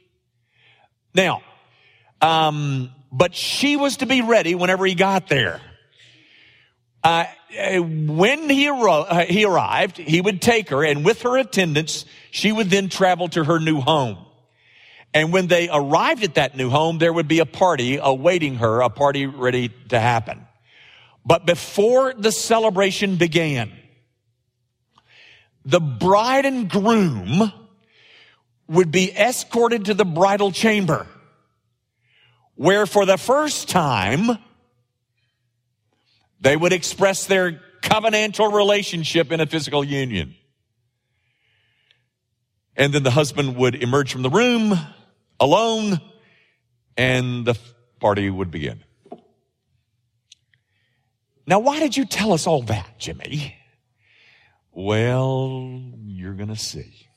Now, 1.13 1.41
um, 2.21 2.91
but 3.11 3.33
she 3.33 3.75
was 3.75 3.97
to 3.97 4.05
be 4.05 4.21
ready 4.21 4.53
whenever 4.53 4.85
he 4.85 4.93
got 4.93 5.27
there. 5.27 5.61
Uh, 7.03 7.25
when 7.51 8.49
he, 8.49 8.65
arro- 8.65 9.05
uh, 9.07 9.25
he 9.25 9.45
arrived, 9.45 9.97
he 9.97 10.21
would 10.21 10.41
take 10.41 10.69
her, 10.69 10.83
and 10.83 11.05
with 11.05 11.21
her 11.21 11.37
attendants, 11.37 12.05
she 12.31 12.51
would 12.51 12.69
then 12.69 12.89
travel 12.89 13.27
to 13.29 13.43
her 13.43 13.59
new 13.59 13.79
home. 13.79 14.17
And 15.13 15.31
when 15.31 15.47
they 15.47 15.69
arrived 15.71 16.23
at 16.23 16.35
that 16.35 16.57
new 16.57 16.69
home, 16.69 16.97
there 16.97 17.13
would 17.13 17.27
be 17.27 17.39
a 17.39 17.45
party 17.45 17.97
awaiting 18.01 18.55
her, 18.55 18.81
a 18.81 18.89
party 18.89 19.27
ready 19.27 19.69
to 19.89 19.99
happen. 19.99 20.45
But 21.25 21.45
before 21.45 22.13
the 22.13 22.31
celebration 22.31 23.15
began, 23.15 23.71
the 25.65 25.81
bride 25.81 26.45
and 26.45 26.69
groom 26.69 27.51
would 28.67 28.91
be 28.91 29.11
escorted 29.11 29.85
to 29.85 29.93
the 29.93 30.05
bridal 30.05 30.51
chamber, 30.51 31.07
where 32.55 32.85
for 32.85 33.05
the 33.05 33.17
first 33.17 33.69
time, 33.69 34.37
They 36.45 36.55
would 36.55 36.73
express 36.73 37.25
their 37.25 37.59
covenantal 37.81 38.53
relationship 38.53 39.31
in 39.31 39.39
a 39.39 39.47
physical 39.47 39.83
union. 39.83 40.35
And 42.75 42.93
then 42.93 43.01
the 43.01 43.09
husband 43.09 43.55
would 43.55 43.73
emerge 43.73 44.11
from 44.11 44.21
the 44.21 44.29
room 44.29 44.77
alone 45.39 45.99
and 46.95 47.45
the 47.45 47.57
party 47.99 48.29
would 48.29 48.51
begin. 48.51 48.83
Now, 51.47 51.59
why 51.59 51.79
did 51.79 51.95
you 51.95 52.05
tell 52.05 52.33
us 52.33 52.47
all 52.47 52.63
that, 52.63 52.97
Jimmy? 52.97 53.55
Well, 54.71 55.81
you're 56.05 56.33
going 56.33 56.49
to 56.49 56.55
see. 56.55 57.07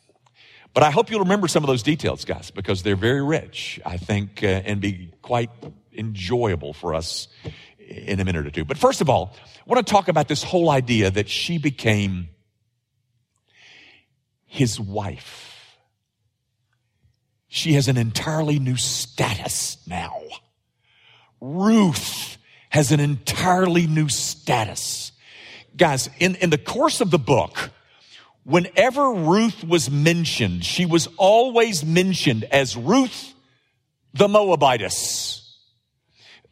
But 0.74 0.82
I 0.82 0.90
hope 0.90 1.10
you'll 1.10 1.20
remember 1.20 1.48
some 1.48 1.64
of 1.64 1.68
those 1.68 1.82
details, 1.82 2.24
guys, 2.24 2.50
because 2.50 2.82
they're 2.82 2.94
very 2.94 3.22
rich, 3.22 3.80
I 3.84 3.96
think, 3.96 4.44
uh, 4.44 4.46
and 4.46 4.80
be 4.80 5.12
quite 5.22 5.50
enjoyable 5.92 6.72
for 6.72 6.94
us 6.94 7.28
in 7.78 8.20
a 8.20 8.24
minute 8.24 8.46
or 8.46 8.50
two. 8.50 8.64
But 8.64 8.78
first 8.78 9.00
of 9.00 9.10
all, 9.10 9.34
I 9.44 9.62
want 9.66 9.84
to 9.84 9.90
talk 9.90 10.08
about 10.08 10.28
this 10.28 10.42
whole 10.42 10.70
idea 10.70 11.10
that 11.10 11.28
she 11.28 11.58
became 11.58 12.28
his 14.44 14.78
wife. 14.78 15.76
She 17.48 17.72
has 17.72 17.88
an 17.88 17.96
entirely 17.96 18.58
new 18.58 18.76
status 18.76 19.78
now. 19.86 20.20
Ruth 21.40 22.37
has 22.70 22.92
an 22.92 23.00
entirely 23.00 23.86
new 23.86 24.08
status. 24.08 25.12
Guys, 25.76 26.10
in, 26.18 26.34
in 26.36 26.50
the 26.50 26.58
course 26.58 27.00
of 27.00 27.10
the 27.10 27.18
book, 27.18 27.70
whenever 28.44 29.12
Ruth 29.12 29.64
was 29.64 29.90
mentioned, 29.90 30.64
she 30.64 30.86
was 30.86 31.08
always 31.16 31.84
mentioned 31.84 32.44
as 32.44 32.76
Ruth 32.76 33.34
the 34.14 34.28
Moabitess. 34.28 35.56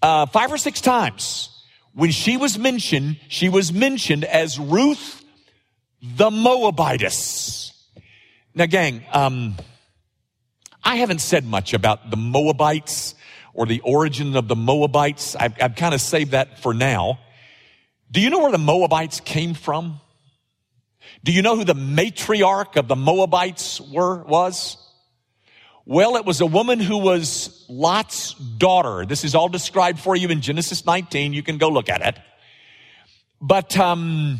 Uh, 0.00 0.26
five 0.26 0.52
or 0.52 0.58
six 0.58 0.80
times 0.80 1.50
when 1.96 2.10
she 2.10 2.36
was 2.36 2.58
mentioned, 2.58 3.18
she 3.28 3.48
was 3.48 3.72
mentioned 3.72 4.24
as 4.24 4.58
Ruth 4.58 5.24
the 6.02 6.30
Moabitess. 6.30 7.72
Now, 8.54 8.66
gang, 8.66 9.02
um, 9.12 9.56
I 10.84 10.96
haven't 10.96 11.20
said 11.20 11.44
much 11.44 11.72
about 11.74 12.10
the 12.10 12.16
Moabites 12.16 13.15
or 13.56 13.66
the 13.66 13.80
origin 13.80 14.36
of 14.36 14.48
the 14.48 14.54
Moabites. 14.54 15.34
I've, 15.34 15.60
I've 15.60 15.74
kind 15.74 15.94
of 15.94 16.00
saved 16.00 16.32
that 16.32 16.60
for 16.60 16.74
now. 16.74 17.18
Do 18.10 18.20
you 18.20 18.30
know 18.30 18.40
where 18.40 18.52
the 18.52 18.58
Moabites 18.58 19.20
came 19.20 19.54
from? 19.54 20.00
Do 21.24 21.32
you 21.32 21.42
know 21.42 21.56
who 21.56 21.64
the 21.64 21.74
matriarch 21.74 22.76
of 22.76 22.86
the 22.86 22.96
Moabites 22.96 23.80
were, 23.80 24.22
was? 24.22 24.76
Well, 25.86 26.16
it 26.16 26.26
was 26.26 26.40
a 26.40 26.46
woman 26.46 26.80
who 26.80 26.98
was 26.98 27.64
Lot's 27.68 28.34
daughter. 28.34 29.06
This 29.06 29.24
is 29.24 29.34
all 29.34 29.48
described 29.48 30.00
for 30.00 30.14
you 30.14 30.28
in 30.28 30.42
Genesis 30.42 30.84
19. 30.84 31.32
You 31.32 31.42
can 31.42 31.56
go 31.58 31.70
look 31.70 31.88
at 31.88 32.02
it. 32.02 32.18
But, 33.40 33.76
um, 33.78 34.38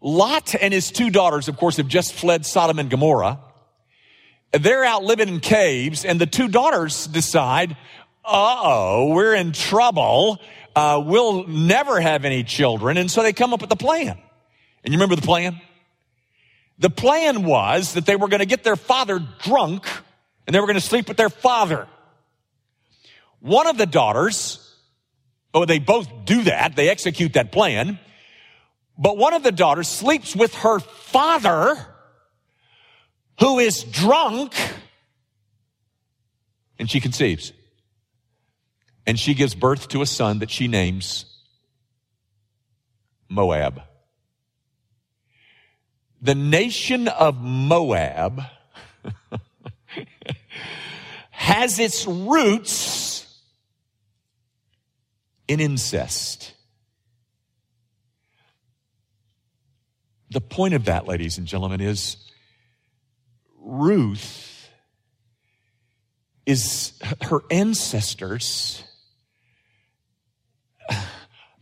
Lot 0.00 0.54
and 0.60 0.72
his 0.72 0.90
two 0.90 1.10
daughters, 1.10 1.46
of 1.48 1.56
course, 1.58 1.76
have 1.76 1.88
just 1.88 2.14
fled 2.14 2.46
Sodom 2.46 2.78
and 2.78 2.90
Gomorrah. 2.90 3.38
They're 4.52 4.84
out 4.84 5.02
living 5.02 5.28
in 5.28 5.40
caves 5.40 6.04
and 6.04 6.20
the 6.20 6.26
two 6.26 6.48
daughters 6.48 7.06
decide, 7.06 7.76
uh-oh, 8.24 9.12
we're 9.14 9.34
in 9.34 9.52
trouble. 9.52 10.40
Uh, 10.76 11.02
we'll 11.04 11.46
never 11.46 12.00
have 12.00 12.24
any 12.24 12.44
children. 12.44 12.96
And 12.96 13.10
so 13.10 13.22
they 13.22 13.32
come 13.32 13.54
up 13.54 13.62
with 13.62 13.72
a 13.72 13.76
plan. 13.76 14.18
And 14.84 14.92
you 14.92 14.98
remember 14.98 15.16
the 15.16 15.26
plan? 15.26 15.60
The 16.78 16.90
plan 16.90 17.44
was 17.44 17.94
that 17.94 18.06
they 18.06 18.16
were 18.16 18.28
going 18.28 18.40
to 18.40 18.46
get 18.46 18.64
their 18.64 18.76
father 18.76 19.20
drunk 19.42 19.86
and 20.46 20.54
they 20.54 20.60
were 20.60 20.66
going 20.66 20.74
to 20.74 20.80
sleep 20.80 21.08
with 21.08 21.16
their 21.16 21.30
father. 21.30 21.86
One 23.40 23.66
of 23.66 23.78
the 23.78 23.86
daughters, 23.86 24.76
oh, 25.54 25.64
they 25.64 25.78
both 25.78 26.08
do 26.24 26.42
that. 26.42 26.76
They 26.76 26.88
execute 26.88 27.34
that 27.34 27.52
plan. 27.52 27.98
But 28.98 29.16
one 29.16 29.32
of 29.32 29.42
the 29.42 29.52
daughters 29.52 29.88
sleeps 29.88 30.36
with 30.36 30.54
her 30.56 30.78
father 30.78 31.86
who 33.40 33.58
is 33.58 33.84
drunk 33.84 34.54
and 36.78 36.90
she 36.90 37.00
conceives. 37.00 37.52
And 39.06 39.18
she 39.18 39.34
gives 39.34 39.54
birth 39.54 39.88
to 39.88 40.02
a 40.02 40.06
son 40.06 40.38
that 40.40 40.50
she 40.50 40.68
names 40.68 41.24
Moab 43.28 43.82
the 46.22 46.34
nation 46.36 47.08
of 47.08 47.42
Moab 47.42 48.42
has 51.30 51.80
its 51.80 52.06
roots 52.06 53.26
in 55.48 55.58
incest. 55.58 56.54
The 60.30 60.40
point 60.40 60.74
of 60.74 60.84
that, 60.84 61.08
ladies 61.08 61.38
and 61.38 61.46
gentlemen, 61.46 61.80
is 61.80 62.16
Ruth 63.64 64.68
is 66.46 66.92
her 67.22 67.40
ancestors. 67.50 68.84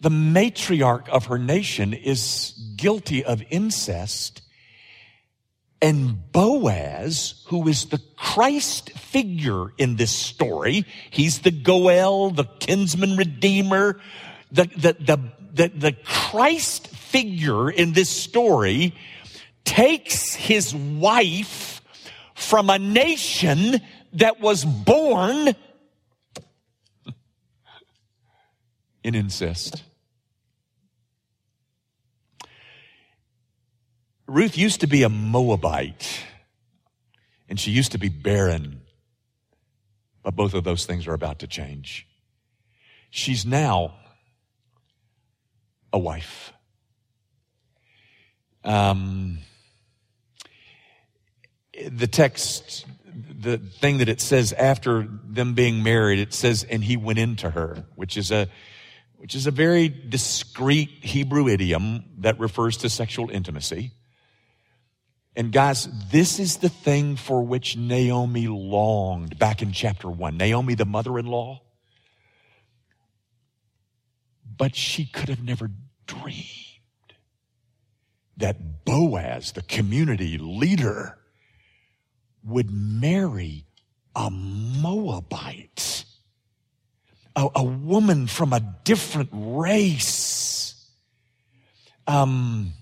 The 0.03 0.09
matriarch 0.09 1.11
of 1.11 1.27
her 1.27 1.37
nation 1.37 1.93
is 1.93 2.55
guilty 2.77 3.23
of 3.23 3.43
incest 3.51 4.41
and 5.83 6.33
Boaz, 6.33 7.43
who 7.47 7.67
is 7.69 7.87
the 7.87 8.01
Christ 8.17 8.91
figure 8.91 9.73
in 9.79 9.97
this 9.97 10.11
story, 10.11 10.85
he's 11.11 11.41
the 11.41 11.51
Goel, 11.51 12.31
the 12.31 12.45
kinsman 12.45 13.17
redeemer, 13.17 14.01
the, 14.53 14.65
the, 14.77 14.97
the, 15.01 15.19
the, 15.53 15.69
the 15.69 15.93
Christ 16.05 16.89
figure 16.89 17.71
in 17.71 17.93
this 17.93 18.11
story 18.11 18.95
takes 19.65 20.35
his 20.35 20.75
wife 20.75 21.80
from 22.41 22.71
a 22.71 22.79
nation 22.79 23.81
that 24.15 24.41
was 24.41 24.65
born 24.65 25.55
in 29.05 29.15
incest. 29.15 29.83
Ruth 34.27 34.57
used 34.57 34.81
to 34.81 34.87
be 34.87 35.03
a 35.03 35.09
Moabite, 35.09 36.25
and 37.49 37.59
she 37.59 37.73
used 37.73 37.93
to 37.93 37.99
be 37.99 38.09
barren. 38.09 38.83
But 40.23 40.37
both 40.37 40.55
of 40.55 40.65
those 40.65 40.87
things 40.87 41.07
are 41.07 41.15
about 41.15 41.41
to 41.41 41.47
change. 41.47 42.07
She's 43.11 43.45
now 43.45 43.95
a 45.93 45.99
wife. 45.99 46.53
Um, 48.63 49.39
the 51.89 52.07
text, 52.07 52.87
the 53.41 53.59
thing 53.59 53.99
that 53.99 54.09
it 54.09 54.21
says 54.21 54.53
after 54.53 55.09
them 55.25 55.55
being 55.55 55.83
married, 55.83 56.19
it 56.19 56.35
says, 56.35 56.65
and 56.65 56.85
he 56.85 56.97
went 56.97 57.19
into 57.19 57.51
her, 57.51 57.85
which 57.95 58.17
is 58.17 58.31
a, 58.31 58.49
which 59.17 59.35
is 59.35 59.47
a 59.47 59.51
very 59.51 59.89
discreet 59.89 60.89
Hebrew 61.03 61.49
idiom 61.49 62.05
that 62.19 62.39
refers 62.39 62.79
to 62.79 62.89
sexual 62.89 63.31
intimacy. 63.31 63.93
And 65.37 65.53
guys, 65.53 65.89
this 66.11 66.39
is 66.39 66.57
the 66.57 66.69
thing 66.69 67.17
for 67.17 67.43
which 67.43 67.77
Naomi 67.77 68.49
longed 68.49 69.39
back 69.39 69.63
in 69.63 69.73
chapter 69.73 70.09
one. 70.09 70.37
Naomi, 70.37 70.75
the 70.75 70.85
mother-in-law. 70.85 71.63
But 74.57 74.75
she 74.75 75.07
could 75.07 75.29
have 75.29 75.43
never 75.43 75.71
dreamed 76.07 76.47
that 78.37 78.85
Boaz, 78.85 79.53
the 79.53 79.63
community 79.63 80.37
leader, 80.37 81.17
would 82.45 82.71
marry 82.71 83.67
a 84.15 84.31
Moabite, 84.31 86.05
a, 87.37 87.49
a 87.55 87.63
woman 87.63 88.27
from 88.27 88.53
a 88.53 88.61
different 88.85 89.31
race. 89.33 90.75
Um, 92.07 92.73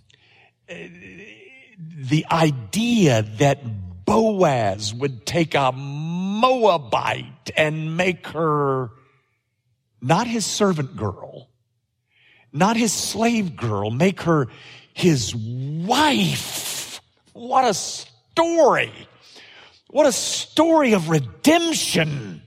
the 0.66 2.24
idea 2.30 3.22
that 3.38 4.04
Boaz 4.04 4.94
would 4.94 5.26
take 5.26 5.54
a 5.54 5.72
Moabite 5.72 7.50
and 7.56 7.96
make 7.96 8.28
her 8.28 8.90
not 10.00 10.26
his 10.26 10.46
servant 10.46 10.96
girl, 10.96 11.50
not 12.52 12.76
his 12.76 12.92
slave 12.92 13.56
girl, 13.56 13.90
make 13.90 14.22
her 14.22 14.48
his 14.94 15.34
wife. 15.34 17.00
What 17.32 17.64
a 17.64 17.74
story. 17.74 18.92
What 19.88 20.06
a 20.06 20.12
story 20.12 20.92
of 20.92 21.08
redemption. 21.08 22.42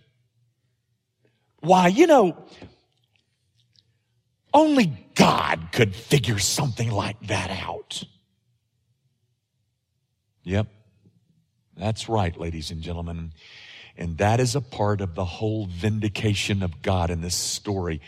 Why, 1.60 1.88
you 1.88 2.08
know, 2.08 2.38
only 4.54 4.94
God 5.16 5.70
could 5.72 5.96
figure 5.96 6.40
something 6.40 6.90
like 6.92 7.20
that 7.28 7.52
out. 7.52 8.04
Yep. 10.44 10.68
That's 11.78 12.10
right, 12.10 12.38
ladies 12.38 12.72
and 12.72 12.82
gentlemen. 12.82 13.34
And 13.98 14.18
that 14.18 14.40
is 14.40 14.56
a 14.56 14.62
part 14.62 15.02
of 15.02 15.16
the 15.16 15.26
whole 15.26 15.66
vindication 15.66 16.64
of 16.64 16.82
God 16.82 17.10
in 17.10 17.22
this 17.22 17.36
story. 17.36 18.02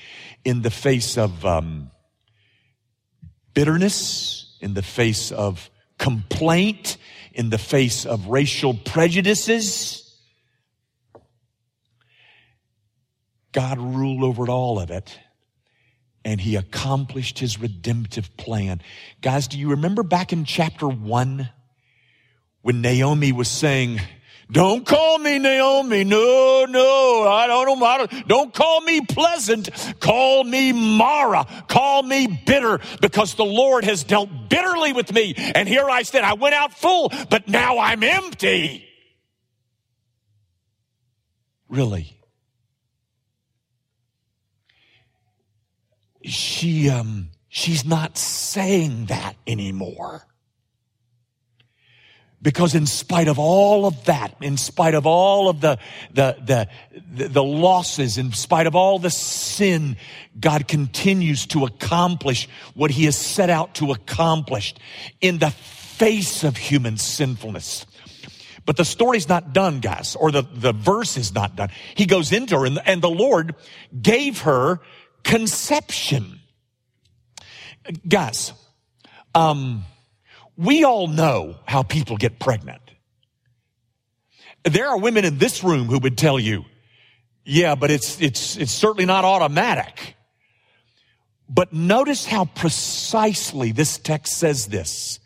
In 0.44 0.62
the 0.62 0.72
face 0.72 1.18
of 1.18 1.46
um, 1.46 1.92
bitterness, 3.54 4.58
in 4.62 4.74
the 4.74 4.82
face 4.82 5.32
of 5.32 5.70
complaint, 5.98 6.98
in 7.34 7.50
the 7.50 7.58
face 7.58 8.06
of 8.06 8.28
racial 8.28 8.74
prejudices. 8.74 10.00
God 13.52 13.80
ruled 13.80 14.24
over 14.24 14.50
all 14.50 14.80
of 14.80 14.92
it 14.92 15.20
and 16.26 16.40
he 16.40 16.56
accomplished 16.56 17.40
his 17.40 17.60
redemptive 17.60 18.36
plan. 18.38 18.82
Guys, 19.22 19.48
do 19.48 19.60
you 19.60 19.70
remember 19.72 20.04
back 20.04 20.32
in 20.32 20.46
chapter 20.46 20.88
one 20.88 21.50
when 22.62 22.82
Naomi 22.82 23.32
was 23.32 23.50
saying, 23.50 24.00
don't 24.52 24.86
call 24.86 25.18
me 25.20 25.40
Naomi. 25.40 26.04
No, 26.04 26.66
no, 26.70 27.28
I 27.28 27.48
don't 27.48 27.80
know. 27.80 28.08
Don't, 28.08 28.28
don't 28.28 28.54
call 28.54 28.82
me 28.82 29.02
pleasant. 29.02 29.70
Call 30.00 30.44
me 30.44 30.72
Mara. 30.72 31.46
Call 31.68 32.04
me 32.04 32.42
bitter 32.46 32.80
because 33.02 33.36
the 33.36 33.46
Lord 33.46 33.84
has 33.84 34.04
dealt 34.04 34.30
bitterly 34.50 34.94
with 34.94 35.14
me. 35.14 35.34
And 35.38 35.68
here 35.68 35.90
I 35.90 36.04
stand. 36.04 36.26
I 36.26 36.34
went 36.34 36.56
out 36.56 36.74
full, 36.74 37.12
but 37.30 37.48
now 37.48 37.80
I'm 37.80 38.04
empty. 38.04 38.88
Really? 41.70 42.16
She, 46.24 46.90
um, 46.90 47.30
she's 47.50 47.84
not 47.84 48.18
saying 48.18 49.08
that 49.08 49.36
anymore. 49.48 50.28
Because 52.44 52.76
in 52.76 52.86
spite 52.86 53.30
of 53.30 53.40
all 53.40 53.86
of 53.86 54.04
that, 54.04 54.36
in 54.42 54.58
spite 54.58 54.96
of 54.96 55.08
all 55.08 55.48
of 55.48 55.62
the, 55.62 55.80
the, 56.14 56.68
the, 57.16 57.28
the, 57.30 57.44
losses, 57.44 58.18
in 58.18 58.34
spite 58.34 58.68
of 58.68 58.76
all 58.76 59.00
the 59.00 59.10
sin, 59.10 59.96
God 60.38 60.68
continues 60.68 61.48
to 61.48 61.64
accomplish 61.64 62.50
what 62.74 62.92
he 62.92 63.06
has 63.06 63.18
set 63.18 63.50
out 63.50 63.76
to 63.76 63.94
accomplish 63.94 64.76
in 65.22 65.38
the 65.38 65.52
face 65.52 66.44
of 66.44 66.58
human 66.58 66.98
sinfulness. 66.98 67.86
But 68.66 68.76
the 68.76 68.86
story's 68.86 69.30
not 69.30 69.54
done, 69.54 69.80
guys, 69.80 70.18
or 70.18 70.30
the, 70.30 70.42
the 70.42 70.74
verse 70.74 71.16
is 71.16 71.34
not 71.34 71.56
done. 71.56 71.70
He 71.96 72.06
goes 72.06 72.34
into 72.34 72.60
her 72.60 72.66
and, 72.66 72.80
and 72.86 73.02
the 73.02 73.10
Lord 73.10 73.56
gave 74.02 74.42
her 74.42 74.82
conception. 75.24 76.42
Guys, 78.08 78.52
um, 79.34 79.86
we 80.58 80.84
all 80.84 81.08
know 81.08 81.56
how 81.66 81.84
people 81.84 82.18
get 82.18 82.40
pregnant. 82.40 82.82
There 84.64 84.88
are 84.88 84.98
women 84.98 85.26
in 85.26 85.38
this 85.38 85.64
room 85.64 85.88
who 85.88 86.00
would 86.00 86.18
tell 86.18 86.40
you, 86.40 86.66
yeah, 87.44 87.76
but 87.76 87.92
it's, 87.92 88.22
it's, 88.22 88.56
it's 88.58 88.72
certainly 88.72 89.06
not 89.06 89.26
automatic. 89.26 90.16
But 91.50 91.74
notice 91.74 92.26
how 92.26 92.46
precisely 92.46 93.72
this 93.72 93.98
text 93.98 94.38
says 94.38 94.68
this. 94.68 95.20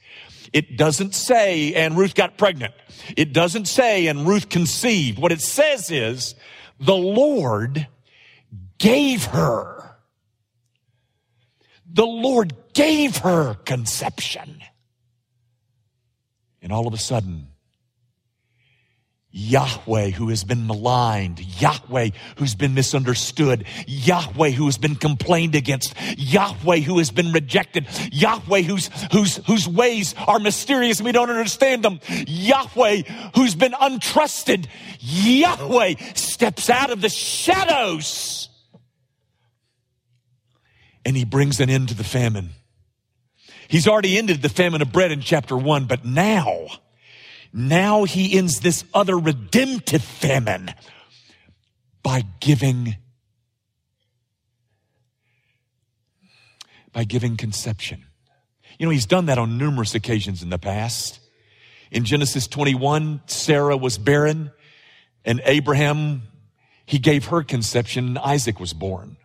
It 0.53 0.77
doesn't 0.77 1.13
say, 1.13 1.73
and 1.73 1.97
Ruth 1.97 2.15
got 2.15 2.37
pregnant. 2.37 2.73
It 3.15 3.33
doesn't 3.33 3.65
say, 3.65 4.07
and 4.07 4.27
Ruth 4.27 4.49
conceived. 4.49 5.19
What 5.19 5.31
it 5.31 5.41
says 5.41 5.91
is, 5.91 6.35
the 6.79 6.95
Lord 6.95 7.87
gave 8.77 9.25
her. 9.25 9.95
The 11.91 12.05
Lord 12.05 12.53
gave 12.73 13.17
her 13.17 13.55
conception. 13.65 14.61
And 16.67 16.73
all 16.73 16.85
of 16.85 16.93
a 16.93 16.97
sudden, 16.97 17.47
Yahweh 19.31 20.09
who 20.09 20.27
has 20.27 20.43
been 20.43 20.67
maligned, 20.67 21.39
Yahweh 21.61 22.09
who's 22.35 22.55
been 22.55 22.73
misunderstood, 22.73 23.63
Yahweh 23.87 24.49
who 24.49 24.65
has 24.65 24.77
been 24.77 24.95
complained 24.95 25.55
against, 25.55 25.93
Yahweh 26.17 26.79
who 26.79 26.97
has 26.97 27.09
been 27.09 27.31
rejected, 27.31 27.87
Yahweh 28.11 28.63
whose, 28.63 28.89
whose, 29.13 29.37
whose 29.47 29.65
ways 29.65 30.13
are 30.27 30.39
mysterious 30.39 30.99
and 30.99 31.05
we 31.05 31.13
don't 31.13 31.29
understand 31.29 31.85
them, 31.85 32.01
Yahweh 32.27 33.03
who's 33.33 33.55
been 33.55 33.71
untrusted, 33.71 34.67
Yahweh 34.99 35.93
steps 36.15 36.69
out 36.69 36.89
of 36.89 36.99
the 36.99 37.07
shadows 37.07 38.49
and 41.05 41.15
he 41.15 41.23
brings 41.23 41.61
an 41.61 41.69
end 41.69 41.87
to 41.87 41.95
the 41.95 42.03
famine. 42.03 42.49
He's 43.67 43.87
already 43.87 44.17
ended 44.17 44.41
the 44.41 44.49
famine 44.49 44.81
of 44.81 44.91
bread 44.91 45.11
in 45.11 45.21
chapter 45.21 45.57
one, 45.57 45.85
but 45.85 46.05
now, 46.05 46.67
now 47.53 48.03
he 48.03 48.37
ends 48.37 48.59
this 48.59 48.83
other 48.93 49.17
redemptive 49.17 50.03
famine 50.03 50.73
by 52.03 52.23
giving, 52.39 52.95
by 56.93 57.03
giving 57.03 57.35
conception. 57.35 58.05
You 58.79 58.85
know, 58.85 58.91
he's 58.91 59.05
done 59.05 59.25
that 59.25 59.37
on 59.37 59.57
numerous 59.57 59.95
occasions 59.95 60.43
in 60.43 60.49
the 60.49 60.59
past. 60.59 61.19
In 61.91 62.05
Genesis 62.05 62.47
21, 62.47 63.21
Sarah 63.27 63.77
was 63.77 63.97
barren 63.97 64.51
and 65.27 65.41
Abraham, 65.43 66.23
he 66.85 66.99
gave 66.99 67.25
her 67.25 67.43
conception, 67.43 68.07
and 68.07 68.17
Isaac 68.17 68.61
was 68.61 68.71
born. 68.71 69.17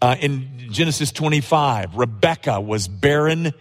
Uh, 0.00 0.14
in 0.20 0.68
Genesis 0.70 1.10
25, 1.10 1.96
Rebecca 1.96 2.60
was 2.60 2.86
barren 2.86 3.52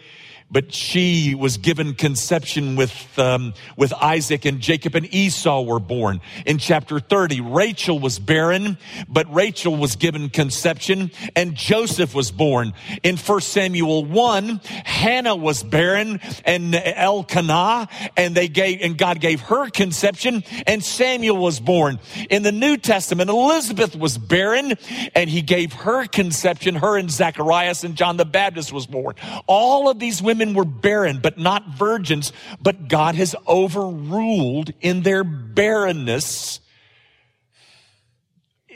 but 0.50 0.74
she 0.74 1.36
was 1.36 1.58
given 1.58 1.94
conception 1.94 2.76
with 2.76 3.20
um, 3.20 3.54
with 3.76 3.92
Isaac 3.94 4.46
and 4.46 4.62
Jacob 4.62 4.96
and 4.96 5.14
Esau 5.14 5.62
were 5.62 5.80
born. 5.80 6.22
In 6.46 6.58
chapter 6.58 7.00
30, 7.00 7.42
Rachel 7.42 8.00
was 8.00 8.18
barren, 8.18 8.78
but 9.10 9.32
Rachel 9.34 9.76
was 9.76 9.98
given 9.98 10.30
conception 10.30 11.12
and 11.36 11.56
Joseph 11.56 12.16
was 12.16 12.32
born. 12.32 12.74
In 13.04 13.18
1 13.18 13.42
Samuel 13.42 14.06
1, 14.06 14.62
Hannah 14.86 15.36
was 15.36 15.64
barren 15.64 16.22
and 16.46 16.74
Elkanah 16.76 17.90
and 18.16 18.34
they 18.34 18.48
gave 18.48 18.82
and 18.82 18.98
God 18.98 19.20
gave 19.20 19.42
her 19.42 19.70
conception 19.70 20.44
and 20.66 20.84
Samuel 20.84 21.38
was 21.38 21.60
born. 21.60 22.00
In 22.30 22.44
the 22.44 22.54
New 22.54 22.78
Testament, 22.78 23.30
Elizabeth 23.30 23.96
was 23.98 24.18
barren 24.18 24.76
and 25.14 25.30
he 25.30 25.42
gave 25.42 25.74
her 25.74 26.06
conception, 26.08 26.76
her 26.76 26.98
and 26.98 27.12
Zacharias 27.12 27.84
and 27.84 27.96
John 27.96 28.16
the 28.16 28.26
Baptist 28.26 28.72
was 28.72 28.88
born. 28.88 29.16
All 29.48 29.90
of 29.90 30.00
these 30.00 30.22
women 30.22 30.37
women 30.38 30.54
were 30.54 30.66
barren, 30.66 31.20
but 31.20 31.40
not 31.40 31.68
virgins, 31.70 32.32
but 32.62 32.88
God 32.88 33.16
has 33.16 33.36
overruled 33.48 34.72
in 34.82 35.02
their 35.02 35.24
barrenness. 35.24 36.60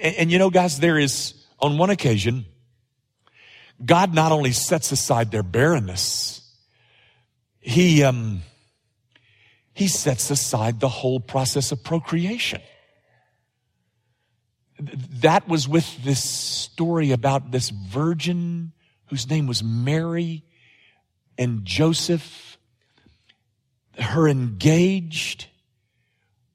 And, 0.02 0.16
and 0.16 0.32
you 0.32 0.40
know, 0.40 0.50
guys, 0.50 0.80
there 0.80 0.98
is, 0.98 1.36
on 1.60 1.78
one 1.78 1.92
occasion, 1.92 2.46
God 3.84 4.14
not 4.14 4.32
only 4.32 4.52
sets 4.52 4.92
aside 4.92 5.30
their 5.30 5.44
barrenness, 5.44 6.42
He, 7.60 8.04
um, 8.04 8.42
He 9.74 9.88
sets 9.88 10.32
aside 10.32 10.80
the 10.80 10.90
whole 10.90 11.20
process 11.20 11.72
of 11.72 11.84
procreation. 11.84 12.62
That 14.80 15.48
was 15.48 15.68
with 15.68 16.04
this 16.04 16.24
story 16.24 17.12
about 17.12 17.52
this 17.52 17.70
virgin 17.70 18.72
whose 19.06 19.30
name 19.30 19.46
was 19.46 19.64
Mary 19.64 20.44
and 21.42 21.66
Joseph, 21.66 22.60
her 23.98 24.28
engaged, 24.28 25.48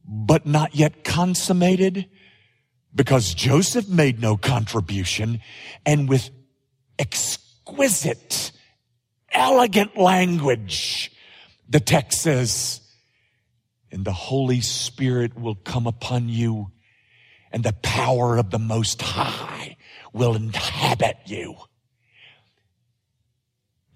but 0.07 0.47
not 0.47 0.77
yet 0.77 1.03
consummated, 1.03 2.09
because 2.95 3.35
Joseph 3.35 3.89
made 3.89 4.21
no 4.21 4.37
contribution, 4.37 5.41
and 5.85 6.09
with 6.09 6.31
exquisite, 7.01 8.53
elegant 9.33 9.97
language, 9.97 11.11
the 11.69 11.81
text 11.81 12.23
says, 12.23 12.81
and 13.91 14.05
the 14.05 14.13
Holy 14.13 14.61
Spirit 14.61 15.37
will 15.37 15.57
come 15.57 15.89
upon 15.89 16.29
you, 16.29 16.71
and 17.51 17.65
the 17.65 17.75
power 17.83 18.37
of 18.37 18.53
the 18.53 18.61
Most 18.61 19.03
High 19.03 19.79
will 20.13 20.37
inhabit 20.37 21.17
you. 21.27 21.57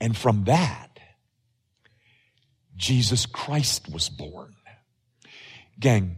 And 0.01 0.17
from 0.17 0.45
that, 0.45 0.99
Jesus 2.77 3.27
Christ 3.27 3.91
was 3.93 4.09
born. 4.09 4.55
Gang, 5.79 6.17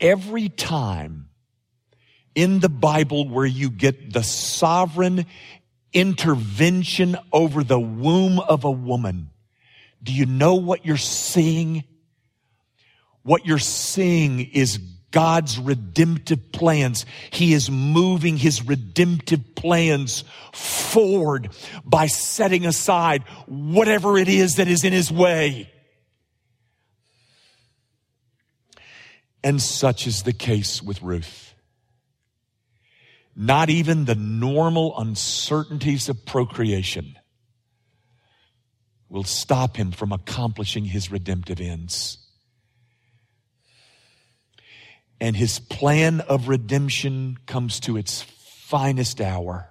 every 0.00 0.48
time 0.48 1.28
in 2.34 2.60
the 2.60 2.68
Bible 2.68 3.28
where 3.28 3.46
you 3.46 3.70
get 3.70 4.12
the 4.12 4.22
sovereign 4.22 5.26
intervention 5.92 7.16
over 7.32 7.62
the 7.62 7.80
womb 7.80 8.40
of 8.40 8.64
a 8.64 8.70
woman, 8.70 9.30
do 10.02 10.12
you 10.12 10.26
know 10.26 10.56
what 10.56 10.84
you're 10.84 10.96
seeing? 10.96 11.84
What 13.22 13.46
you're 13.46 13.58
seeing 13.58 14.40
is 14.40 14.80
God's 15.10 15.58
redemptive 15.58 16.52
plans. 16.52 17.06
He 17.30 17.54
is 17.54 17.70
moving 17.70 18.36
his 18.36 18.64
redemptive 18.66 19.54
plans 19.54 20.24
forward 20.52 21.50
by 21.84 22.06
setting 22.06 22.66
aside 22.66 23.22
whatever 23.46 24.18
it 24.18 24.28
is 24.28 24.56
that 24.56 24.68
is 24.68 24.84
in 24.84 24.92
his 24.92 25.10
way. 25.10 25.70
And 29.42 29.62
such 29.62 30.06
is 30.06 30.24
the 30.24 30.32
case 30.32 30.82
with 30.82 31.00
Ruth. 31.00 31.54
Not 33.34 33.70
even 33.70 34.04
the 34.04 34.16
normal 34.16 34.98
uncertainties 34.98 36.08
of 36.08 36.26
procreation 36.26 37.16
will 39.08 39.24
stop 39.24 39.76
him 39.76 39.92
from 39.92 40.12
accomplishing 40.12 40.84
his 40.84 41.10
redemptive 41.10 41.60
ends. 41.60 42.18
And 45.20 45.36
his 45.36 45.58
plan 45.58 46.20
of 46.20 46.48
redemption 46.48 47.38
comes 47.46 47.80
to 47.80 47.96
its 47.96 48.22
finest 48.22 49.20
hour 49.20 49.68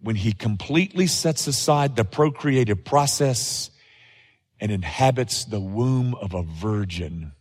when 0.00 0.16
he 0.16 0.32
completely 0.32 1.06
sets 1.06 1.46
aside 1.46 1.94
the 1.94 2.04
procreative 2.04 2.84
process 2.84 3.70
and 4.60 4.72
inhabits 4.72 5.44
the 5.44 5.60
womb 5.60 6.14
of 6.14 6.34
a 6.34 6.42
virgin 6.42 7.32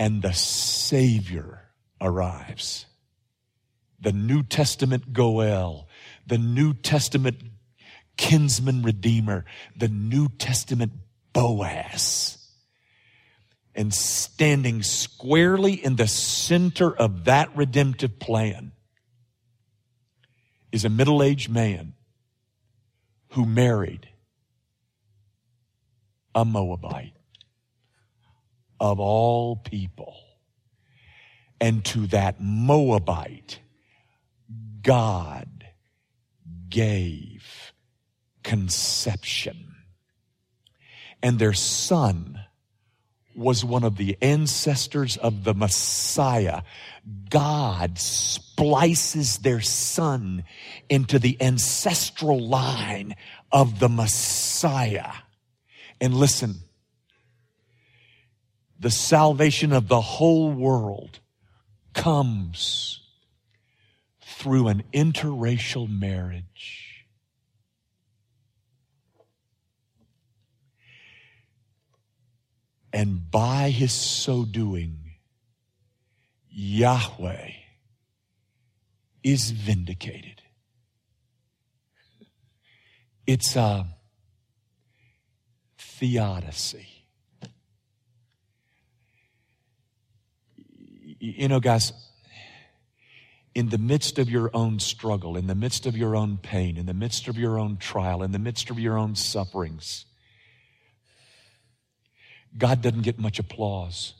and 0.00 0.22
the 0.22 0.32
Savior 0.32 1.60
arrives. 2.00 2.86
The 4.00 4.12
New 4.12 4.42
Testament 4.42 5.12
Goel, 5.12 5.88
the 6.26 6.38
New 6.38 6.72
Testament 6.72 7.36
kinsman 8.16 8.82
redeemer, 8.82 9.44
the 9.76 9.88
New 9.88 10.28
Testament 10.28 10.92
Boaz. 11.34 12.38
And 13.74 13.94
standing 13.94 14.82
squarely 14.82 15.74
in 15.74 15.96
the 15.96 16.08
center 16.08 16.94
of 16.94 17.24
that 17.24 17.56
redemptive 17.56 18.18
plan 18.18 18.72
is 20.72 20.84
a 20.84 20.88
middle 20.88 21.22
aged 21.22 21.50
man 21.50 21.94
who 23.30 23.46
married 23.46 24.08
a 26.34 26.44
Moabite 26.44 27.14
of 28.78 28.98
all 28.98 29.56
people. 29.56 30.16
And 31.60 31.84
to 31.86 32.06
that 32.08 32.40
Moabite, 32.40 33.60
God 34.82 35.66
gave 36.68 37.72
conception. 38.42 39.74
And 41.22 41.38
their 41.38 41.52
son 41.52 42.40
was 43.34 43.64
one 43.64 43.84
of 43.84 43.96
the 43.96 44.16
ancestors 44.20 45.16
of 45.16 45.44
the 45.44 45.54
Messiah. 45.54 46.62
God 47.28 47.98
splices 47.98 49.38
their 49.38 49.60
son 49.60 50.44
into 50.88 51.18
the 51.18 51.36
ancestral 51.40 52.40
line 52.40 53.14
of 53.52 53.78
the 53.78 53.88
Messiah. 53.88 55.12
And 56.00 56.14
listen, 56.14 56.56
the 58.78 58.90
salvation 58.90 59.72
of 59.72 59.88
the 59.88 60.00
whole 60.00 60.50
world 60.50 61.20
comes 61.92 63.00
through 64.22 64.68
an 64.68 64.82
interracial 64.92 65.88
marriage. 65.88 66.89
And 72.92 73.30
by 73.30 73.70
his 73.70 73.92
so 73.92 74.44
doing, 74.44 75.12
Yahweh 76.48 77.50
is 79.22 79.50
vindicated. 79.50 80.42
It's 83.26 83.54
a 83.54 83.86
theodicy. 85.78 86.88
You 91.20 91.48
know, 91.48 91.60
guys, 91.60 91.92
in 93.54 93.68
the 93.68 93.78
midst 93.78 94.18
of 94.18 94.30
your 94.30 94.50
own 94.54 94.80
struggle, 94.80 95.36
in 95.36 95.46
the 95.46 95.54
midst 95.54 95.86
of 95.86 95.96
your 95.96 96.16
own 96.16 96.38
pain, 96.38 96.76
in 96.76 96.86
the 96.86 96.94
midst 96.94 97.28
of 97.28 97.36
your 97.36 97.58
own 97.58 97.76
trial, 97.76 98.22
in 98.22 98.32
the 98.32 98.38
midst 98.38 98.70
of 98.70 98.78
your 98.78 98.98
own 98.98 99.14
sufferings, 99.14 100.06
God 102.56 102.82
doesn't 102.82 103.02
get 103.02 103.18
much 103.18 103.38
applause. 103.38 104.14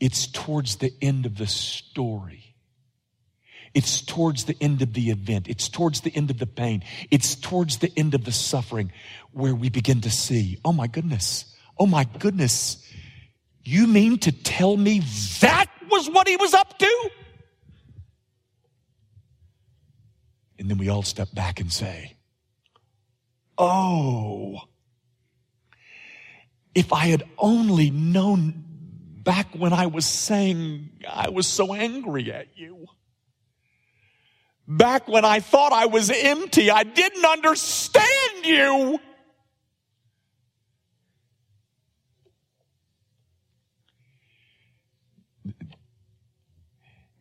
It's 0.00 0.26
towards 0.26 0.76
the 0.76 0.92
end 1.00 1.26
of 1.26 1.36
the 1.36 1.46
story. 1.46 2.54
It's 3.74 4.00
towards 4.00 4.44
the 4.44 4.56
end 4.60 4.82
of 4.82 4.92
the 4.92 5.10
event. 5.10 5.48
It's 5.48 5.68
towards 5.68 6.02
the 6.02 6.14
end 6.14 6.30
of 6.30 6.38
the 6.38 6.46
pain. 6.46 6.84
It's 7.10 7.34
towards 7.34 7.78
the 7.78 7.92
end 7.96 8.14
of 8.14 8.24
the 8.24 8.32
suffering 8.32 8.92
where 9.32 9.54
we 9.54 9.68
begin 9.68 10.00
to 10.02 10.10
see, 10.10 10.58
oh 10.64 10.72
my 10.72 10.86
goodness, 10.86 11.56
oh 11.78 11.86
my 11.86 12.04
goodness, 12.04 12.88
you 13.64 13.86
mean 13.86 14.18
to 14.18 14.32
tell 14.32 14.76
me 14.76 15.00
that 15.40 15.66
was 15.90 16.08
what 16.08 16.28
he 16.28 16.36
was 16.36 16.54
up 16.54 16.78
to? 16.78 17.10
And 20.58 20.70
then 20.70 20.78
we 20.78 20.88
all 20.88 21.02
step 21.02 21.28
back 21.34 21.60
and 21.60 21.72
say, 21.72 22.16
Oh, 23.56 24.58
if 26.74 26.92
I 26.92 27.06
had 27.06 27.22
only 27.38 27.90
known 27.90 28.64
back 29.22 29.54
when 29.54 29.72
I 29.72 29.86
was 29.86 30.04
saying 30.04 30.90
I 31.08 31.30
was 31.30 31.46
so 31.46 31.72
angry 31.72 32.32
at 32.32 32.48
you. 32.56 32.86
Back 34.66 35.08
when 35.08 35.24
I 35.24 35.40
thought 35.40 35.72
I 35.72 35.86
was 35.86 36.10
empty, 36.10 36.70
I 36.70 36.84
didn't 36.84 37.24
understand 37.24 38.44
you. 38.44 38.98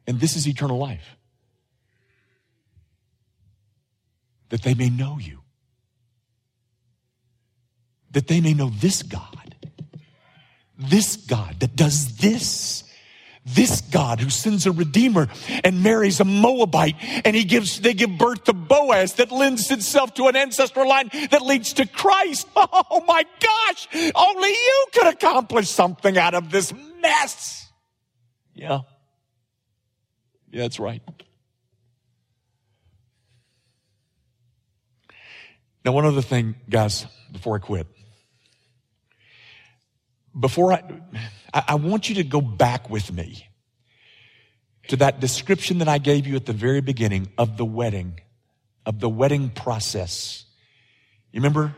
And 0.07 0.19
this 0.19 0.35
is 0.35 0.47
eternal 0.47 0.77
life. 0.77 1.17
That 4.49 4.61
they 4.61 4.73
may 4.73 4.89
know 4.89 5.17
you. 5.19 5.39
That 8.13 8.27
they 8.27 8.41
may 8.41 8.53
know 8.53 8.69
this 8.69 9.03
God. 9.03 9.55
This 10.77 11.17
God 11.17 11.59
that 11.59 11.75
does 11.75 12.17
this. 12.17 12.83
This 13.45 13.81
God 13.81 14.21
who 14.21 14.29
sends 14.29 14.65
a 14.65 14.71
redeemer 14.71 15.27
and 15.65 15.83
marries 15.83 16.21
a 16.21 16.23
Moabite 16.23 16.95
and 17.25 17.35
he 17.35 17.43
gives, 17.43 17.81
they 17.81 17.93
give 17.93 18.17
birth 18.17 18.45
to 18.45 18.53
Boaz 18.53 19.15
that 19.15 19.31
lends 19.33 19.69
itself 19.69 20.13
to 20.13 20.27
an 20.27 20.37
ancestral 20.37 20.87
line 20.87 21.09
that 21.29 21.41
leads 21.41 21.73
to 21.73 21.85
Christ. 21.85 22.47
Oh 22.95 23.03
my 23.07 23.25
gosh. 23.39 23.87
Only 24.15 24.49
you 24.49 24.85
could 24.93 25.07
accomplish 25.07 25.69
something 25.69 26.17
out 26.17 26.35
of 26.35 26.51
this 26.51 26.73
mess. 27.01 27.71
Yeah. 28.53 28.81
Yeah, 30.51 30.61
that's 30.61 30.79
right. 30.79 31.01
Now, 35.83 35.91
one 35.91 36.05
other 36.05 36.21
thing, 36.21 36.55
guys, 36.69 37.05
before 37.31 37.55
I 37.55 37.59
quit. 37.59 37.87
Before 40.37 40.73
I, 40.73 40.83
I 41.53 41.75
want 41.75 42.09
you 42.09 42.15
to 42.15 42.23
go 42.23 42.41
back 42.41 42.89
with 42.89 43.11
me 43.11 43.47
to 44.87 44.97
that 44.97 45.19
description 45.19 45.77
that 45.79 45.87
I 45.87 45.97
gave 45.97 46.27
you 46.27 46.35
at 46.35 46.45
the 46.45 46.53
very 46.53 46.81
beginning 46.81 47.31
of 47.37 47.57
the 47.57 47.65
wedding, 47.65 48.19
of 48.85 48.99
the 48.99 49.09
wedding 49.09 49.49
process. 49.49 50.45
You 51.31 51.39
remember 51.39 51.75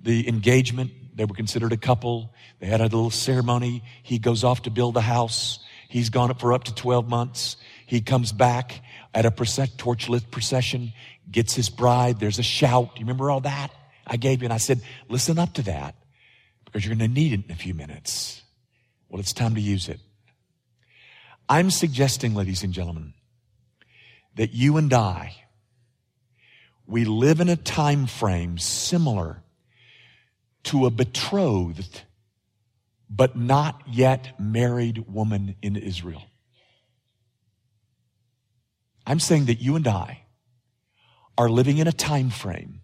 the 0.00 0.28
engagement? 0.28 0.92
They 1.14 1.24
were 1.24 1.34
considered 1.34 1.72
a 1.72 1.78
couple. 1.78 2.34
They 2.60 2.66
had 2.66 2.80
a 2.80 2.84
little 2.84 3.10
ceremony. 3.10 3.82
He 4.02 4.18
goes 4.18 4.44
off 4.44 4.62
to 4.62 4.70
build 4.70 4.96
a 4.96 5.00
house. 5.00 5.58
He's 5.88 6.10
gone 6.10 6.30
up 6.30 6.40
for 6.40 6.52
up 6.52 6.64
to 6.64 6.74
12 6.74 7.08
months. 7.08 7.56
He 7.86 8.02
comes 8.02 8.32
back 8.32 8.82
at 9.14 9.24
a 9.24 9.30
torchlit 9.30 10.30
procession, 10.30 10.92
gets 11.30 11.54
his 11.54 11.70
bride. 11.70 12.20
There's 12.20 12.38
a 12.38 12.42
shout. 12.42 12.90
You 12.96 13.00
remember 13.00 13.30
all 13.30 13.40
that? 13.40 13.70
I 14.06 14.16
gave 14.18 14.42
you 14.42 14.46
and 14.46 14.52
I 14.52 14.58
said, 14.58 14.82
listen 15.08 15.38
up 15.38 15.54
to 15.54 15.62
that 15.62 15.94
because 16.76 16.86
you're 16.86 16.94
going 16.94 17.08
to 17.10 17.14
need 17.14 17.32
it 17.32 17.46
in 17.46 17.50
a 17.50 17.54
few 17.54 17.72
minutes. 17.72 18.42
Well, 19.08 19.18
it's 19.18 19.32
time 19.32 19.54
to 19.54 19.62
use 19.62 19.88
it. 19.88 19.98
I'm 21.48 21.70
suggesting, 21.70 22.34
ladies 22.34 22.62
and 22.62 22.74
gentlemen, 22.74 23.14
that 24.34 24.52
you 24.52 24.76
and 24.76 24.92
I, 24.92 25.36
we 26.86 27.06
live 27.06 27.40
in 27.40 27.48
a 27.48 27.56
time 27.56 28.06
frame 28.06 28.58
similar 28.58 29.42
to 30.64 30.84
a 30.84 30.90
betrothed 30.90 32.02
but 33.08 33.38
not 33.38 33.80
yet 33.90 34.38
married 34.38 35.10
woman 35.10 35.56
in 35.62 35.76
Israel. 35.76 36.24
I'm 39.06 39.18
saying 39.18 39.46
that 39.46 39.62
you 39.62 39.76
and 39.76 39.88
I 39.88 40.24
are 41.38 41.48
living 41.48 41.78
in 41.78 41.88
a 41.88 41.92
time 41.92 42.28
frame 42.28 42.82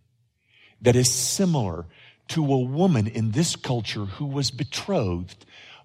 that 0.80 0.96
is 0.96 1.12
similar 1.12 1.84
to 2.32 2.42
a 2.42 2.58
woman 2.58 3.06
in 3.06 3.32
this 3.32 3.56
culture 3.56 4.06
who 4.06 4.24
was 4.24 4.50
betrothed 4.50 5.44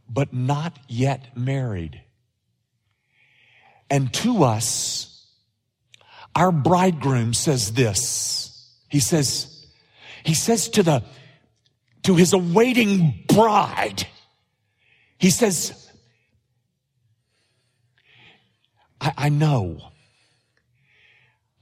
but 0.10 0.34
not 0.34 0.80
yet 0.88 1.36
married. 1.38 2.02
And 3.90 4.14
to 4.14 4.44
us, 4.44 5.28
our 6.34 6.54
bridegroom 6.54 7.34
says 7.34 7.74
this. 7.74 8.74
He 8.88 9.02
says, 9.02 9.68
he 10.24 10.34
says 10.34 10.70
to 10.70 10.84
the, 10.84 11.04
to 12.04 12.16
his 12.16 12.32
awaiting 12.32 13.26
bride, 13.28 14.08
he 15.18 15.30
says, 15.30 15.92
I, 19.02 19.14
I 19.18 19.30
know. 19.30 19.82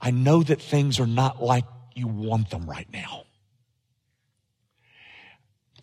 I 0.00 0.12
know 0.12 0.44
that 0.44 0.62
things 0.62 1.00
are 1.00 1.08
not 1.08 1.42
like 1.42 1.64
you 1.96 2.06
want 2.06 2.50
them 2.50 2.70
right 2.70 2.86
now. 2.92 3.25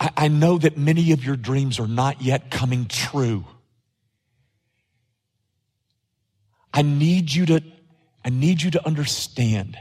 I, 0.03 0.11
I 0.17 0.27
know 0.27 0.57
that 0.57 0.77
many 0.77 1.13
of 1.13 1.23
your 1.23 1.37
dreams 1.37 1.79
are 1.79 1.87
not 1.87 2.21
yet 2.21 2.51
coming 2.51 2.85
true. 2.85 3.45
I 6.73 6.81
need 6.81 7.33
you 7.33 7.45
to, 7.47 7.63
I 8.25 8.29
need 8.29 8.61
you 8.61 8.71
to 8.71 8.85
understand 8.85 9.77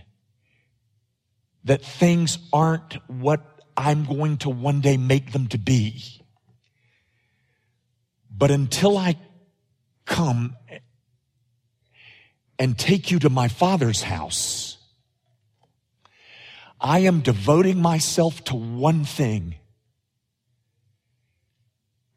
that 1.64 1.82
things 1.82 2.38
aren't 2.52 2.94
what 3.08 3.40
I'm 3.76 4.04
going 4.04 4.36
to 4.38 4.50
one 4.50 4.80
day 4.80 4.96
make 4.96 5.32
them 5.32 5.48
to 5.48 5.58
be. 5.58 6.02
But 8.30 8.50
until 8.50 8.98
I 8.98 9.16
come 10.04 10.56
and 12.58 12.78
take 12.78 13.10
you 13.10 13.18
to 13.20 13.30
my 13.30 13.48
father's 13.48 14.02
house, 14.02 14.76
I 16.80 17.00
am 17.00 17.20
devoting 17.20 17.80
myself 17.80 18.44
to 18.44 18.56
one 18.56 19.04
thing. 19.04 19.56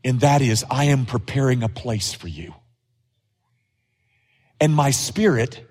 And 0.05 0.19
that 0.19 0.43
is, 0.43 0.63
I 0.69 0.85
am 0.85 1.07
preparing 1.07 1.63
a 1.63 1.67
place 1.67 2.13
for 2.13 2.27
you. 2.27 2.53
And 4.61 4.73
my 4.73 4.91
spirit, 4.91 5.67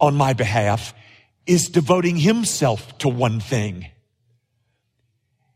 on 0.00 0.16
my 0.16 0.32
behalf, 0.32 0.92
is 1.46 1.68
devoting 1.68 2.16
himself 2.16 2.98
to 2.98 3.08
one 3.08 3.38
thing. 3.38 3.86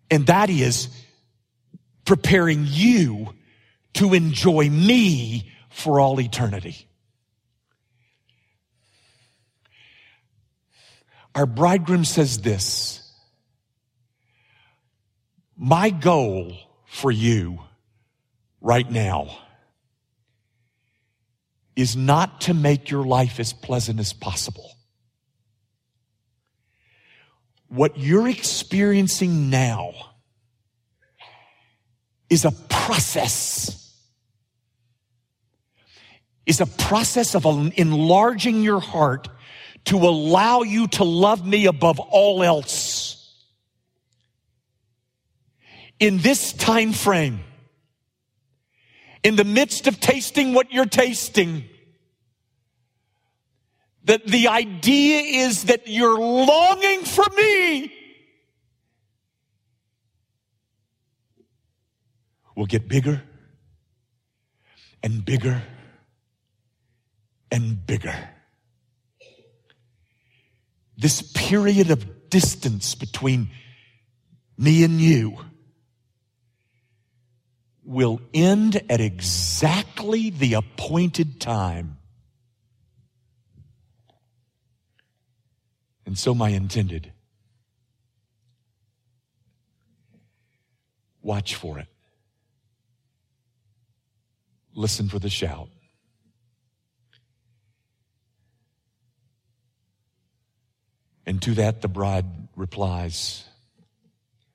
And 0.09 0.27
that 0.29 0.51
is 0.51 0.89
preparing 2.05 2.65
you 2.69 3.35
to 3.95 4.15
enjoy 4.15 4.71
me 4.71 5.51
for 5.69 5.99
all 5.99 6.21
eternity. 6.21 6.87
Our 11.35 11.47
bridegroom 11.47 12.05
says 12.05 12.39
this 12.39 13.13
My 15.57 15.91
goal 15.91 16.57
for 16.95 17.11
you 17.11 17.59
right 18.61 18.89
now 18.89 19.37
is 21.75 21.97
not 21.97 22.43
to 22.43 22.55
make 22.55 22.89
your 22.89 23.05
life 23.05 23.41
as 23.41 23.53
pleasant 23.53 23.99
as 23.99 24.13
possible. 24.13 24.71
What 27.67 27.99
you're 27.99 28.29
experiencing 28.29 29.51
now 29.51 29.93
is 32.31 32.45
a 32.45 32.53
process. 32.53 33.93
Is 36.47 36.61
a 36.61 36.67
process 36.67 37.35
of 37.35 37.45
enlarging 37.77 38.63
your 38.63 38.79
heart 38.79 39.29
to 39.87 39.97
allow 39.97 40.63
you 40.63 40.87
to 40.89 41.03
love 41.03 41.45
me 41.45 41.67
above 41.67 41.99
all 41.99 42.45
else. 42.45 43.04
In 46.01 46.19
this 46.19 46.53
time 46.53 46.93
frame, 46.93 47.41
in 49.23 49.37
the 49.37 49.45
midst 49.45 49.87
of 49.87 50.01
tasting 50.01 50.53
what 50.53 50.73
you're 50.73 50.87
tasting, 50.87 51.65
that 54.05 54.27
the 54.27 54.49
idea 54.49 55.47
is 55.47 55.65
that 55.65 55.89
you're 55.89 56.19
longing 56.19 57.05
for 57.05 57.25
me. 57.37 57.93
Will 62.55 62.67
get 62.67 62.87
bigger 62.87 63.23
and 65.03 65.25
bigger 65.25 65.63
and 67.51 67.85
bigger. 67.87 68.15
This 70.97 71.23
period 71.33 71.91
of 71.91 72.31
distance 72.31 72.95
between 72.95 73.51
me 74.57 74.85
and 74.85 75.01
you 75.01 75.39
will 77.85 78.21
end 78.33 78.83
at 78.89 79.01
exactly 79.01 80.31
the 80.31 80.55
appointed 80.55 81.41
time. 81.41 81.99
And 86.07 86.19
so 86.19 86.35
my 86.35 86.51
intended. 86.51 87.13
Watch 91.23 91.55
for 91.55 91.79
it. 91.79 91.89
Listen 94.75 95.09
for 95.09 95.19
the 95.19 95.31
shout. 95.31 95.69
And 101.27 101.41
to 101.43 101.55
that 101.55 101.81
the 101.81 101.89
bride 101.89 102.27
replies, 102.55 103.45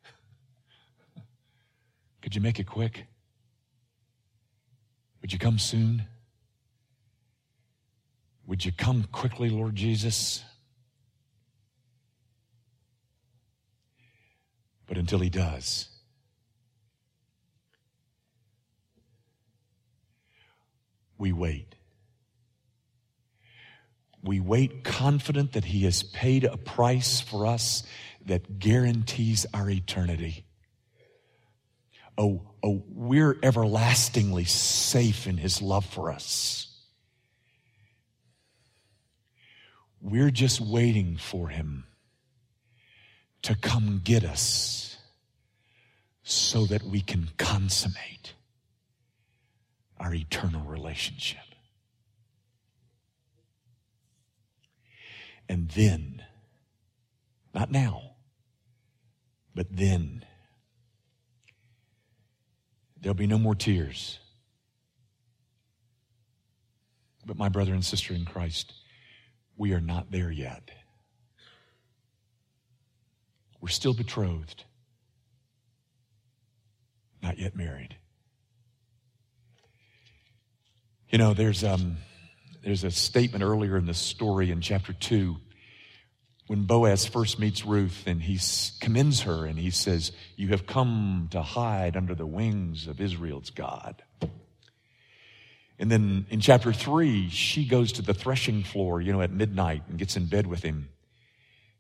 Could 2.22 2.36
you 2.36 2.42
make 2.42 2.60
it 2.60 2.68
quick? 2.68 3.06
Would 5.30 5.34
you 5.34 5.40
come 5.48 5.60
soon? 5.60 6.06
Would 8.48 8.66
you 8.66 8.72
come 8.72 9.04
quickly, 9.12 9.48
Lord 9.52 9.76
Jesus? 9.76 10.44
But 14.88 14.98
until 14.98 15.20
he 15.20 15.30
does, 15.30 15.88
we 21.20 21.32
wait. 21.32 21.76
We 24.24 24.40
wait 24.40 24.84
confident 24.84 25.52
that 25.52 25.66
he 25.66 25.84
has 25.84 26.02
paid 26.02 26.44
a 26.44 26.58
price 26.58 27.22
for 27.22 27.46
us 27.46 27.84
that 28.26 28.58
guarantees 28.58 29.46
our 29.54 29.70
eternity 29.70 30.46
oh, 32.20 32.42
oh, 32.62 32.84
we're 32.90 33.38
everlastingly 33.42 34.44
safe 34.44 35.26
in 35.26 35.38
his 35.38 35.62
love 35.62 35.86
for 35.86 36.12
us. 36.12 36.68
We're 40.02 40.30
just 40.30 40.60
waiting 40.60 41.18
for 41.18 41.48
him 41.48 41.86
to 43.42 43.56
come 43.56 44.02
get 44.04 44.26
us 44.26 44.98
so 46.22 46.66
that 46.66 46.84
we 46.84 47.02
can 47.02 47.30
consummate 47.38 48.34
our 49.98 50.14
eternal 50.14 50.66
relationship. 50.66 51.40
And 55.48 55.70
then, 55.72 56.22
not 57.54 57.72
now, 57.72 58.16
but 59.56 59.68
then, 59.72 60.26
There'll 63.02 63.16
be 63.16 63.28
no 63.28 63.38
more 63.38 63.56
tears. 63.56 64.20
But, 67.26 67.38
my 67.38 67.50
brother 67.50 67.74
and 67.74 67.86
sister 67.86 68.14
in 68.14 68.26
Christ, 68.26 68.74
we 69.56 69.74
are 69.74 69.82
not 69.82 70.12
there 70.12 70.32
yet. 70.32 70.72
We're 73.62 73.70
still 73.70 73.94
betrothed, 73.94 74.64
not 77.22 77.38
yet 77.38 77.56
married. 77.56 77.96
You 81.10 81.18
know, 81.18 81.34
there's, 81.34 81.64
um, 81.64 81.98
there's 82.64 82.84
a 82.84 82.92
statement 82.92 83.44
earlier 83.44 83.78
in 83.78 83.86
the 83.86 83.94
story 83.94 84.50
in 84.50 84.62
chapter 84.62 84.94
2 84.94 85.38
when 86.50 86.64
Boaz 86.64 87.06
first 87.06 87.38
meets 87.38 87.64
Ruth 87.64 88.06
and 88.08 88.24
he 88.24 88.40
commends 88.80 89.22
her 89.22 89.46
and 89.46 89.60
he 89.60 89.70
says, 89.70 90.12
You 90.36 90.48
have 90.48 90.66
come 90.66 91.28
to 91.30 91.44
hide 91.44 91.96
under 91.96 92.16
the 92.16 92.26
wings 92.26 92.88
of 92.88 93.00
Israel's 93.00 93.52
God. 93.52 94.02
And 95.78 95.92
then 95.92 96.26
in 96.32 96.40
chapter 96.40 96.74
three, 96.74 97.30
she 97.30 97.66
goes 97.66 97.92
to 97.94 98.02
the 98.02 98.16
threshing 98.16 98.64
floor, 98.64 99.00
you 99.00 99.14
know, 99.14 99.22
at 99.22 99.30
midnight 99.30 99.84
and 99.90 100.00
gets 100.00 100.18
in 100.18 100.26
bed 100.26 100.48
with 100.48 100.64
him 100.64 100.90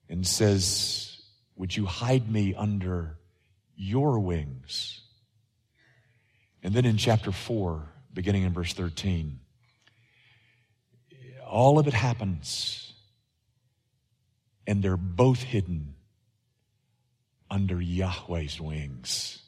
and 0.07 0.25
says, 0.25 1.19
Would 1.55 1.75
you 1.75 1.87
hide 1.87 2.29
me 2.31 2.53
under 2.53 3.17
your 3.75 4.19
wings? 4.19 5.01
And 6.61 6.75
then 6.75 6.85
in 6.85 6.97
chapter 6.97 7.31
four, 7.31 7.89
beginning 8.13 8.43
in 8.43 8.53
verse 8.53 8.73
13, 8.73 9.39
all 11.47 11.79
of 11.79 11.87
it 11.87 11.95
happens 11.95 12.88
and 14.69 14.81
they're 14.83 14.95
both 14.95 15.41
hidden 15.41 15.95
under 17.49 17.81
Yahweh's 17.81 18.61
wings. 18.61 19.41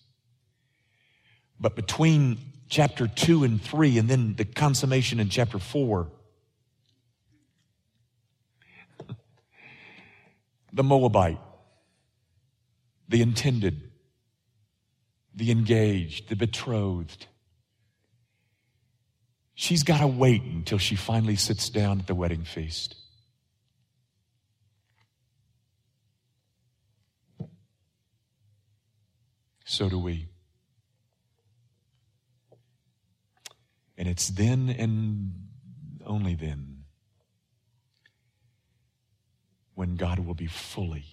But 1.60 1.76
between 1.76 2.40
chapter 2.70 3.08
2 3.08 3.44
and 3.44 3.62
3, 3.62 4.00
and 4.00 4.10
then 4.10 4.34
the 4.36 4.46
consummation 4.46 5.20
in 5.20 5.30
chapter 5.30 5.60
4, 5.60 6.10
the 10.74 10.84
Moabite, 10.84 11.38
the 13.08 13.22
intended, 13.22 13.92
the 15.36 15.52
engaged, 15.52 16.30
the 16.30 16.36
betrothed, 16.36 17.28
she's 19.54 19.84
got 19.84 20.00
to 20.00 20.08
wait 20.08 20.42
until 20.42 20.80
she 20.80 20.96
finally 20.96 21.36
sits 21.36 21.70
down 21.70 22.00
at 22.00 22.08
the 22.08 22.16
wedding 22.16 22.44
feast. 22.44 22.96
So 29.72 29.88
do 29.88 29.98
we. 29.98 30.28
And 33.98 34.06
it's 34.06 34.28
then 34.28 34.68
and 34.68 35.32
only 36.06 36.36
then 36.36 36.84
when 39.74 39.96
God 39.96 40.20
will 40.20 40.34
be 40.34 40.48
fully 40.48 41.06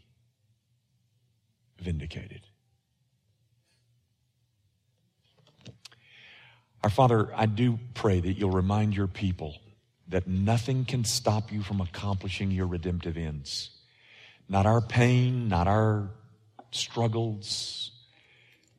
vindicated. 1.79 2.40
Our 6.83 6.90
Father, 6.90 7.33
I 7.37 7.47
do 7.47 7.79
pray 7.94 8.18
that 8.18 8.33
you'll 8.33 8.51
remind 8.51 8.97
your 8.97 9.07
people 9.07 9.55
that 10.09 10.27
nothing 10.27 10.85
can 10.85 11.05
stop 11.05 11.53
you 11.53 11.62
from 11.62 11.81
accomplishing 11.81 12.51
your 12.51 12.66
redemptive 12.66 13.16
ends. 13.16 13.71
Not 14.49 14.66
our 14.66 14.81
pain, 14.81 15.47
not 15.47 15.68
our 15.68 16.11
struggles, 16.73 17.92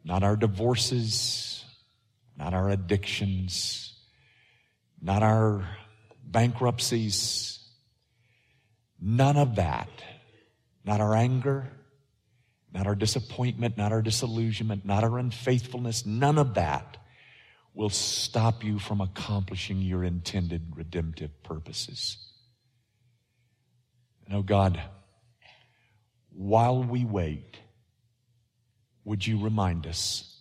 not 0.04 0.24
our 0.24 0.36
divorces, 0.36 1.64
not 2.38 2.54
our 2.54 2.70
addictions, 2.70 3.94
not 5.02 5.24
our 5.24 5.68
bankruptcies, 6.24 7.60
none 9.00 9.38
of 9.38 9.56
that, 9.56 9.90
not 10.86 11.02
our 11.02 11.16
anger, 11.16 11.72
not 12.74 12.88
our 12.88 12.96
disappointment, 12.96 13.78
not 13.78 13.92
our 13.92 14.02
disillusionment, 14.02 14.86
not 14.86 15.04
our 15.04 15.18
unfaithfulness, 15.18 16.06
none 16.06 16.38
of 16.38 16.54
that 16.54 16.98
will 17.74 17.90
stop 17.90 18.64
you 18.64 18.80
from 18.80 19.02
accomplishing 19.02 19.82
your 19.82 20.04
intended 20.04 20.74
redemptive 20.76 21.32
purposes. 21.44 22.18
Oh 24.32 24.44
God, 24.44 24.82
while 26.30 26.84
we 26.84 27.06
wait, 27.06 27.58
would 29.10 29.26
you 29.26 29.40
remind 29.40 29.88
us? 29.88 30.40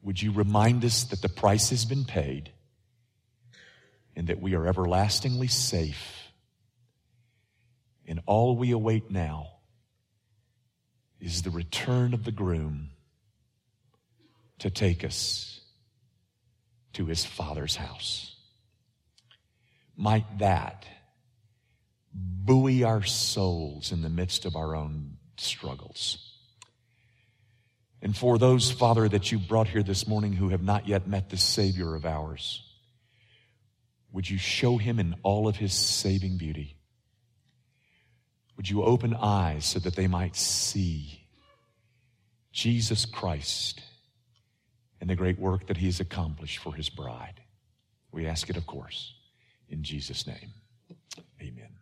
Would 0.00 0.22
you 0.22 0.32
remind 0.32 0.82
us 0.82 1.04
that 1.04 1.20
the 1.20 1.28
price 1.28 1.68
has 1.68 1.84
been 1.84 2.06
paid 2.06 2.52
and 4.16 4.28
that 4.28 4.40
we 4.40 4.54
are 4.54 4.66
everlastingly 4.66 5.48
safe? 5.48 6.32
And 8.08 8.22
all 8.24 8.56
we 8.56 8.70
await 8.70 9.10
now 9.10 9.48
is 11.20 11.42
the 11.42 11.50
return 11.50 12.14
of 12.14 12.24
the 12.24 12.32
groom 12.32 12.92
to 14.60 14.70
take 14.70 15.04
us 15.04 15.60
to 16.94 17.04
his 17.04 17.26
father's 17.26 17.76
house. 17.76 18.36
Might 19.98 20.38
that 20.38 20.86
buoy 22.14 22.84
our 22.84 23.02
souls 23.02 23.92
in 23.92 24.00
the 24.00 24.08
midst 24.08 24.46
of 24.46 24.56
our 24.56 24.74
own 24.74 25.18
struggles. 25.36 26.29
And 28.02 28.16
for 28.16 28.38
those, 28.38 28.70
Father, 28.70 29.08
that 29.08 29.30
you 29.30 29.38
brought 29.38 29.68
here 29.68 29.82
this 29.82 30.06
morning 30.06 30.32
who 30.32 30.48
have 30.48 30.62
not 30.62 30.88
yet 30.88 31.06
met 31.06 31.28
the 31.28 31.36
Savior 31.36 31.94
of 31.94 32.06
ours, 32.06 32.62
would 34.12 34.28
you 34.28 34.38
show 34.38 34.78
him 34.78 34.98
in 34.98 35.14
all 35.22 35.46
of 35.46 35.56
his 35.56 35.72
saving 35.72 36.38
beauty? 36.38 36.76
Would 38.56 38.68
you 38.68 38.82
open 38.82 39.14
eyes 39.14 39.64
so 39.64 39.78
that 39.78 39.96
they 39.96 40.06
might 40.06 40.36
see 40.36 41.26
Jesus 42.52 43.04
Christ 43.04 43.80
and 45.00 45.08
the 45.08 45.16
great 45.16 45.38
work 45.38 45.66
that 45.68 45.76
he 45.76 45.86
has 45.86 46.00
accomplished 46.00 46.58
for 46.58 46.74
his 46.74 46.88
bride? 46.88 47.40
We 48.12 48.26
ask 48.26 48.50
it, 48.50 48.56
of 48.56 48.66
course, 48.66 49.14
in 49.68 49.82
Jesus' 49.82 50.26
name. 50.26 50.52
Amen. 51.40 51.79